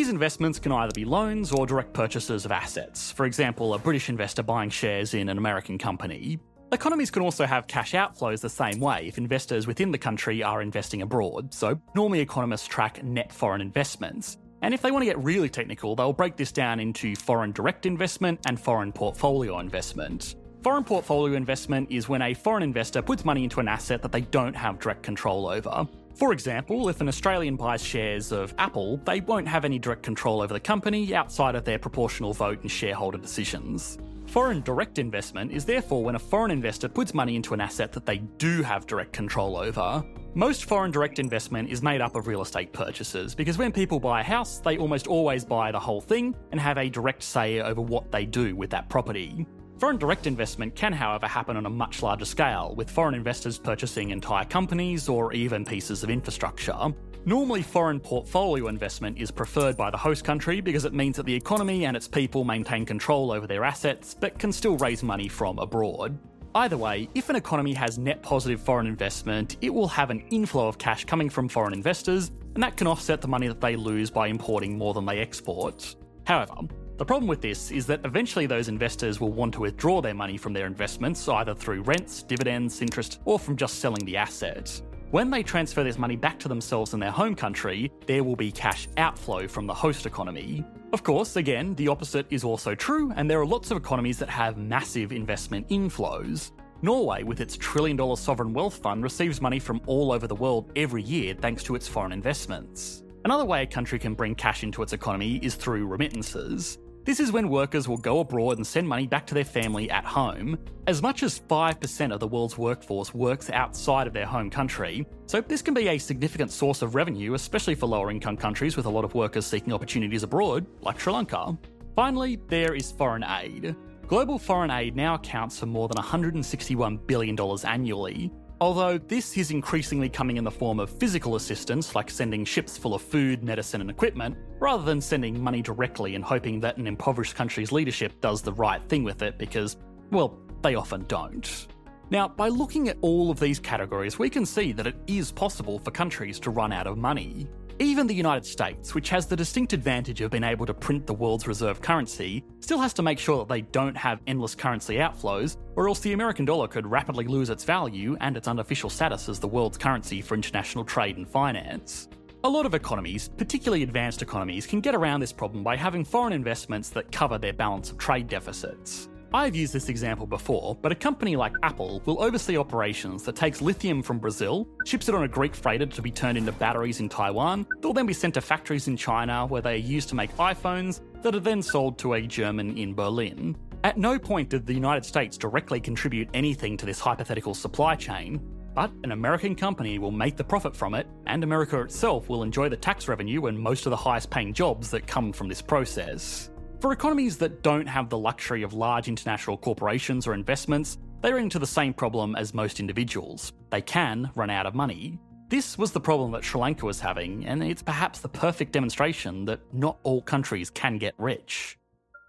These 0.00 0.08
investments 0.08 0.58
can 0.58 0.72
either 0.72 0.94
be 0.94 1.04
loans 1.04 1.52
or 1.52 1.66
direct 1.66 1.92
purchases 1.92 2.46
of 2.46 2.52
assets, 2.52 3.12
for 3.12 3.26
example, 3.26 3.74
a 3.74 3.78
British 3.78 4.08
investor 4.08 4.42
buying 4.42 4.70
shares 4.70 5.12
in 5.12 5.28
an 5.28 5.36
American 5.36 5.76
company. 5.76 6.38
Economies 6.72 7.10
can 7.10 7.20
also 7.20 7.44
have 7.44 7.66
cash 7.66 7.92
outflows 7.92 8.40
the 8.40 8.48
same 8.48 8.80
way 8.80 9.08
if 9.08 9.18
investors 9.18 9.66
within 9.66 9.90
the 9.90 9.98
country 9.98 10.42
are 10.42 10.62
investing 10.62 11.02
abroad, 11.02 11.52
so 11.52 11.78
normally 11.94 12.20
economists 12.20 12.66
track 12.66 13.04
net 13.04 13.30
foreign 13.30 13.60
investments. 13.60 14.38
And 14.62 14.72
if 14.72 14.80
they 14.80 14.90
want 14.90 15.02
to 15.02 15.06
get 15.06 15.22
really 15.22 15.50
technical, 15.50 15.94
they'll 15.94 16.14
break 16.14 16.34
this 16.34 16.50
down 16.50 16.80
into 16.80 17.14
foreign 17.14 17.52
direct 17.52 17.84
investment 17.84 18.40
and 18.46 18.58
foreign 18.58 18.92
portfolio 18.92 19.58
investment. 19.58 20.34
Foreign 20.62 20.84
portfolio 20.84 21.36
investment 21.36 21.90
is 21.90 22.08
when 22.08 22.22
a 22.22 22.32
foreign 22.32 22.62
investor 22.62 23.02
puts 23.02 23.26
money 23.26 23.44
into 23.44 23.60
an 23.60 23.68
asset 23.68 24.00
that 24.00 24.12
they 24.12 24.22
don't 24.22 24.56
have 24.56 24.78
direct 24.78 25.02
control 25.02 25.46
over. 25.46 25.86
For 26.14 26.32
example, 26.32 26.88
if 26.88 27.00
an 27.00 27.08
Australian 27.08 27.56
buys 27.56 27.82
shares 27.82 28.32
of 28.32 28.54
Apple, 28.58 28.98
they 29.04 29.20
won't 29.20 29.48
have 29.48 29.64
any 29.64 29.78
direct 29.78 30.02
control 30.02 30.42
over 30.42 30.52
the 30.52 30.60
company 30.60 31.14
outside 31.14 31.54
of 31.54 31.64
their 31.64 31.78
proportional 31.78 32.32
vote 32.32 32.60
and 32.62 32.70
shareholder 32.70 33.18
decisions. 33.18 33.98
Foreign 34.26 34.60
direct 34.60 34.98
investment 34.98 35.50
is 35.50 35.64
therefore 35.64 36.04
when 36.04 36.14
a 36.14 36.18
foreign 36.18 36.52
investor 36.52 36.88
puts 36.88 37.14
money 37.14 37.34
into 37.34 37.52
an 37.52 37.60
asset 37.60 37.90
that 37.92 38.06
they 38.06 38.18
do 38.18 38.62
have 38.62 38.86
direct 38.86 39.12
control 39.12 39.56
over. 39.56 40.04
Most 40.34 40.66
foreign 40.66 40.92
direct 40.92 41.18
investment 41.18 41.68
is 41.68 41.82
made 41.82 42.00
up 42.00 42.14
of 42.14 42.28
real 42.28 42.42
estate 42.42 42.72
purchases 42.72 43.34
because 43.34 43.58
when 43.58 43.72
people 43.72 43.98
buy 43.98 44.20
a 44.20 44.24
house, 44.24 44.60
they 44.60 44.78
almost 44.78 45.08
always 45.08 45.44
buy 45.44 45.72
the 45.72 45.80
whole 45.80 46.00
thing 46.00 46.36
and 46.52 46.60
have 46.60 46.78
a 46.78 46.88
direct 46.88 47.24
say 47.24 47.60
over 47.60 47.80
what 47.80 48.12
they 48.12 48.24
do 48.24 48.54
with 48.54 48.70
that 48.70 48.88
property. 48.88 49.46
Foreign 49.80 49.96
direct 49.96 50.26
investment 50.26 50.74
can, 50.76 50.92
however, 50.92 51.26
happen 51.26 51.56
on 51.56 51.64
a 51.64 51.70
much 51.70 52.02
larger 52.02 52.26
scale, 52.26 52.74
with 52.76 52.90
foreign 52.90 53.14
investors 53.14 53.58
purchasing 53.58 54.10
entire 54.10 54.44
companies 54.44 55.08
or 55.08 55.32
even 55.32 55.64
pieces 55.64 56.04
of 56.04 56.10
infrastructure. 56.10 56.76
Normally, 57.24 57.62
foreign 57.62 57.98
portfolio 57.98 58.68
investment 58.68 59.16
is 59.16 59.30
preferred 59.30 59.78
by 59.78 59.90
the 59.90 59.96
host 59.96 60.22
country 60.22 60.60
because 60.60 60.84
it 60.84 60.92
means 60.92 61.16
that 61.16 61.24
the 61.24 61.34
economy 61.34 61.86
and 61.86 61.96
its 61.96 62.06
people 62.06 62.44
maintain 62.44 62.84
control 62.84 63.32
over 63.32 63.46
their 63.46 63.64
assets 63.64 64.14
but 64.14 64.38
can 64.38 64.52
still 64.52 64.76
raise 64.76 65.02
money 65.02 65.28
from 65.28 65.58
abroad. 65.58 66.18
Either 66.54 66.76
way, 66.76 67.08
if 67.14 67.30
an 67.30 67.36
economy 67.36 67.72
has 67.72 67.96
net 67.96 68.22
positive 68.22 68.60
foreign 68.60 68.86
investment, 68.86 69.56
it 69.62 69.72
will 69.72 69.88
have 69.88 70.10
an 70.10 70.20
inflow 70.28 70.68
of 70.68 70.76
cash 70.76 71.06
coming 71.06 71.30
from 71.30 71.48
foreign 71.48 71.72
investors, 71.72 72.30
and 72.54 72.62
that 72.62 72.76
can 72.76 72.86
offset 72.86 73.22
the 73.22 73.28
money 73.28 73.48
that 73.48 73.62
they 73.62 73.76
lose 73.76 74.10
by 74.10 74.26
importing 74.26 74.76
more 74.76 74.92
than 74.92 75.06
they 75.06 75.20
export. 75.20 75.96
However, 76.24 76.54
the 77.00 77.04
problem 77.06 77.26
with 77.26 77.40
this 77.40 77.70
is 77.70 77.86
that 77.86 78.04
eventually 78.04 78.44
those 78.44 78.68
investors 78.68 79.22
will 79.22 79.32
want 79.32 79.54
to 79.54 79.60
withdraw 79.60 80.02
their 80.02 80.12
money 80.12 80.36
from 80.36 80.52
their 80.52 80.66
investments 80.66 81.26
either 81.28 81.54
through 81.54 81.80
rents, 81.80 82.22
dividends, 82.22 82.82
interest, 82.82 83.20
or 83.24 83.38
from 83.38 83.56
just 83.56 83.78
selling 83.78 84.04
the 84.04 84.18
asset. 84.18 84.82
When 85.10 85.30
they 85.30 85.42
transfer 85.42 85.82
this 85.82 85.96
money 85.96 86.14
back 86.14 86.38
to 86.40 86.48
themselves 86.48 86.92
in 86.92 87.00
their 87.00 87.10
home 87.10 87.34
country, 87.34 87.90
there 88.06 88.22
will 88.22 88.36
be 88.36 88.52
cash 88.52 88.86
outflow 88.98 89.48
from 89.48 89.66
the 89.66 89.72
host 89.72 90.04
economy. 90.04 90.62
Of 90.92 91.02
course, 91.02 91.36
again, 91.36 91.74
the 91.76 91.88
opposite 91.88 92.26
is 92.28 92.44
also 92.44 92.74
true, 92.74 93.10
and 93.16 93.30
there 93.30 93.40
are 93.40 93.46
lots 93.46 93.70
of 93.70 93.78
economies 93.78 94.18
that 94.18 94.28
have 94.28 94.58
massive 94.58 95.10
investment 95.10 95.70
inflows. 95.70 96.50
Norway, 96.82 97.22
with 97.22 97.40
its 97.40 97.56
trillion 97.56 97.96
dollar 97.96 98.16
sovereign 98.16 98.52
wealth 98.52 98.76
fund, 98.76 99.02
receives 99.02 99.40
money 99.40 99.58
from 99.58 99.80
all 99.86 100.12
over 100.12 100.26
the 100.26 100.34
world 100.34 100.70
every 100.76 101.02
year 101.02 101.32
thanks 101.32 101.62
to 101.62 101.76
its 101.76 101.88
foreign 101.88 102.12
investments. 102.12 103.04
Another 103.24 103.46
way 103.46 103.62
a 103.62 103.66
country 103.66 103.98
can 103.98 104.12
bring 104.12 104.34
cash 104.34 104.62
into 104.62 104.82
its 104.82 104.92
economy 104.92 105.36
is 105.42 105.54
through 105.54 105.86
remittances. 105.86 106.78
This 107.02 107.18
is 107.18 107.32
when 107.32 107.48
workers 107.48 107.88
will 107.88 107.96
go 107.96 108.20
abroad 108.20 108.58
and 108.58 108.66
send 108.66 108.86
money 108.86 109.06
back 109.06 109.26
to 109.28 109.34
their 109.34 109.44
family 109.44 109.90
at 109.90 110.04
home. 110.04 110.58
As 110.86 111.00
much 111.00 111.22
as 111.22 111.40
5% 111.40 112.12
of 112.12 112.20
the 112.20 112.28
world's 112.28 112.58
workforce 112.58 113.14
works 113.14 113.48
outside 113.48 114.06
of 114.06 114.12
their 114.12 114.26
home 114.26 114.50
country, 114.50 115.06
so 115.24 115.40
this 115.40 115.62
can 115.62 115.72
be 115.72 115.88
a 115.88 115.96
significant 115.96 116.52
source 116.52 116.82
of 116.82 116.94
revenue, 116.94 117.32
especially 117.32 117.74
for 117.74 117.86
lower 117.86 118.10
income 118.10 118.36
countries 118.36 118.76
with 118.76 118.84
a 118.84 118.90
lot 118.90 119.04
of 119.04 119.14
workers 119.14 119.46
seeking 119.46 119.72
opportunities 119.72 120.24
abroad, 120.24 120.66
like 120.82 121.00
Sri 121.00 121.12
Lanka. 121.12 121.56
Finally, 121.96 122.38
there 122.48 122.74
is 122.74 122.92
foreign 122.92 123.24
aid. 123.24 123.74
Global 124.06 124.38
foreign 124.38 124.70
aid 124.70 124.94
now 124.94 125.14
accounts 125.14 125.58
for 125.58 125.66
more 125.66 125.88
than 125.88 126.02
$161 126.02 127.06
billion 127.06 127.38
annually, 127.64 128.30
Although 128.62 128.98
this 128.98 129.38
is 129.38 129.50
increasingly 129.50 130.10
coming 130.10 130.36
in 130.36 130.44
the 130.44 130.50
form 130.50 130.80
of 130.80 130.90
physical 130.90 131.36
assistance, 131.36 131.94
like 131.94 132.10
sending 132.10 132.44
ships 132.44 132.76
full 132.76 132.94
of 132.94 133.00
food, 133.00 133.42
medicine, 133.42 133.80
and 133.80 133.88
equipment, 133.88 134.36
rather 134.58 134.82
than 134.82 135.00
sending 135.00 135.42
money 135.42 135.62
directly 135.62 136.14
and 136.14 136.22
hoping 136.22 136.60
that 136.60 136.76
an 136.76 136.86
impoverished 136.86 137.34
country's 137.34 137.72
leadership 137.72 138.20
does 138.20 138.42
the 138.42 138.52
right 138.52 138.82
thing 138.82 139.02
with 139.02 139.22
it 139.22 139.38
because, 139.38 139.78
well, 140.10 140.38
they 140.60 140.74
often 140.74 141.06
don't. 141.08 141.68
Now, 142.10 142.28
by 142.28 142.48
looking 142.48 142.90
at 142.90 142.98
all 143.00 143.30
of 143.30 143.40
these 143.40 143.58
categories, 143.58 144.18
we 144.18 144.28
can 144.28 144.44
see 144.44 144.72
that 144.72 144.86
it 144.86 144.96
is 145.06 145.32
possible 145.32 145.78
for 145.78 145.90
countries 145.90 146.38
to 146.40 146.50
run 146.50 146.70
out 146.70 146.86
of 146.86 146.98
money. 146.98 147.48
Even 147.80 148.06
the 148.06 148.14
United 148.14 148.44
States, 148.44 148.94
which 148.94 149.08
has 149.08 149.24
the 149.24 149.34
distinct 149.34 149.72
advantage 149.72 150.20
of 150.20 150.30
being 150.30 150.44
able 150.44 150.66
to 150.66 150.74
print 150.74 151.06
the 151.06 151.14
world's 151.14 151.46
reserve 151.46 151.80
currency, 151.80 152.44
still 152.60 152.78
has 152.78 152.92
to 152.92 153.02
make 153.02 153.18
sure 153.18 153.38
that 153.38 153.48
they 153.48 153.62
don't 153.62 153.96
have 153.96 154.20
endless 154.26 154.54
currency 154.54 154.96
outflows, 154.96 155.56
or 155.76 155.88
else 155.88 156.00
the 156.00 156.12
American 156.12 156.44
dollar 156.44 156.68
could 156.68 156.86
rapidly 156.86 157.24
lose 157.24 157.48
its 157.48 157.64
value 157.64 158.18
and 158.20 158.36
its 158.36 158.48
unofficial 158.48 158.90
status 158.90 159.30
as 159.30 159.40
the 159.40 159.48
world's 159.48 159.78
currency 159.78 160.20
for 160.20 160.34
international 160.34 160.84
trade 160.84 161.16
and 161.16 161.26
finance. 161.26 162.10
A 162.44 162.48
lot 162.48 162.66
of 162.66 162.74
economies, 162.74 163.30
particularly 163.38 163.82
advanced 163.82 164.20
economies, 164.20 164.66
can 164.66 164.80
get 164.80 164.94
around 164.94 165.20
this 165.20 165.32
problem 165.32 165.62
by 165.62 165.76
having 165.76 166.04
foreign 166.04 166.34
investments 166.34 166.88
that 166.90 167.12
cover 167.12 167.36
their 167.38 167.52
balance 167.54 167.90
of 167.90 167.98
trade 167.98 168.28
deficits. 168.28 169.09
I've 169.32 169.54
used 169.54 169.72
this 169.72 169.88
example 169.88 170.26
before, 170.26 170.76
but 170.82 170.90
a 170.90 170.96
company 170.96 171.36
like 171.36 171.52
Apple 171.62 172.02
will 172.04 172.20
oversee 172.20 172.56
operations 172.56 173.22
that 173.22 173.36
takes 173.36 173.62
lithium 173.62 174.02
from 174.02 174.18
Brazil, 174.18 174.66
ships 174.84 175.08
it 175.08 175.14
on 175.14 175.22
a 175.22 175.28
Greek 175.28 175.54
freighter 175.54 175.86
to 175.86 176.02
be 176.02 176.10
turned 176.10 176.36
into 176.36 176.50
batteries 176.50 176.98
in 176.98 177.08
Taiwan, 177.08 177.64
they'll 177.80 177.92
then 177.92 178.06
be 178.06 178.12
sent 178.12 178.34
to 178.34 178.40
factories 178.40 178.88
in 178.88 178.96
China 178.96 179.46
where 179.46 179.62
they 179.62 179.74
are 179.74 179.76
used 179.76 180.08
to 180.08 180.16
make 180.16 180.36
iPhones 180.36 181.00
that 181.22 181.36
are 181.36 181.40
then 181.40 181.62
sold 181.62 181.96
to 181.98 182.14
a 182.14 182.22
German 182.22 182.76
in 182.76 182.92
Berlin. 182.92 183.56
At 183.84 183.98
no 183.98 184.18
point 184.18 184.48
did 184.48 184.66
the 184.66 184.74
United 184.74 185.04
States 185.04 185.38
directly 185.38 185.80
contribute 185.80 186.28
anything 186.34 186.76
to 186.78 186.86
this 186.86 186.98
hypothetical 186.98 187.54
supply 187.54 187.94
chain, 187.94 188.40
but 188.74 188.90
an 189.04 189.12
American 189.12 189.54
company 189.54 190.00
will 190.00 190.10
make 190.10 190.36
the 190.36 190.44
profit 190.44 190.74
from 190.74 190.94
it, 190.94 191.06
and 191.28 191.44
America 191.44 191.80
itself 191.82 192.28
will 192.28 192.42
enjoy 192.42 192.68
the 192.68 192.76
tax 192.76 193.06
revenue 193.06 193.46
and 193.46 193.56
most 193.56 193.86
of 193.86 193.90
the 193.90 193.96
highest 193.96 194.28
paying 194.28 194.52
jobs 194.52 194.90
that 194.90 195.06
come 195.06 195.32
from 195.32 195.48
this 195.48 195.62
process. 195.62 196.49
For 196.80 196.92
economies 196.92 197.36
that 197.36 197.62
don't 197.62 197.86
have 197.86 198.08
the 198.08 198.16
luxury 198.16 198.62
of 198.62 198.72
large 198.72 199.06
international 199.06 199.58
corporations 199.58 200.26
or 200.26 200.32
investments, 200.32 200.96
they 201.20 201.30
run 201.30 201.42
into 201.42 201.58
the 201.58 201.66
same 201.66 201.92
problem 201.92 202.34
as 202.36 202.54
most 202.54 202.80
individuals. 202.80 203.52
They 203.68 203.82
can 203.82 204.30
run 204.34 204.48
out 204.48 204.64
of 204.64 204.74
money. 204.74 205.18
This 205.50 205.76
was 205.76 205.92
the 205.92 206.00
problem 206.00 206.32
that 206.32 206.42
Sri 206.42 206.58
Lanka 206.58 206.86
was 206.86 206.98
having, 206.98 207.44
and 207.44 207.62
it's 207.62 207.82
perhaps 207.82 208.20
the 208.20 208.30
perfect 208.30 208.72
demonstration 208.72 209.44
that 209.44 209.60
not 209.74 209.98
all 210.04 210.22
countries 210.22 210.70
can 210.70 210.96
get 210.96 211.14
rich. 211.18 211.76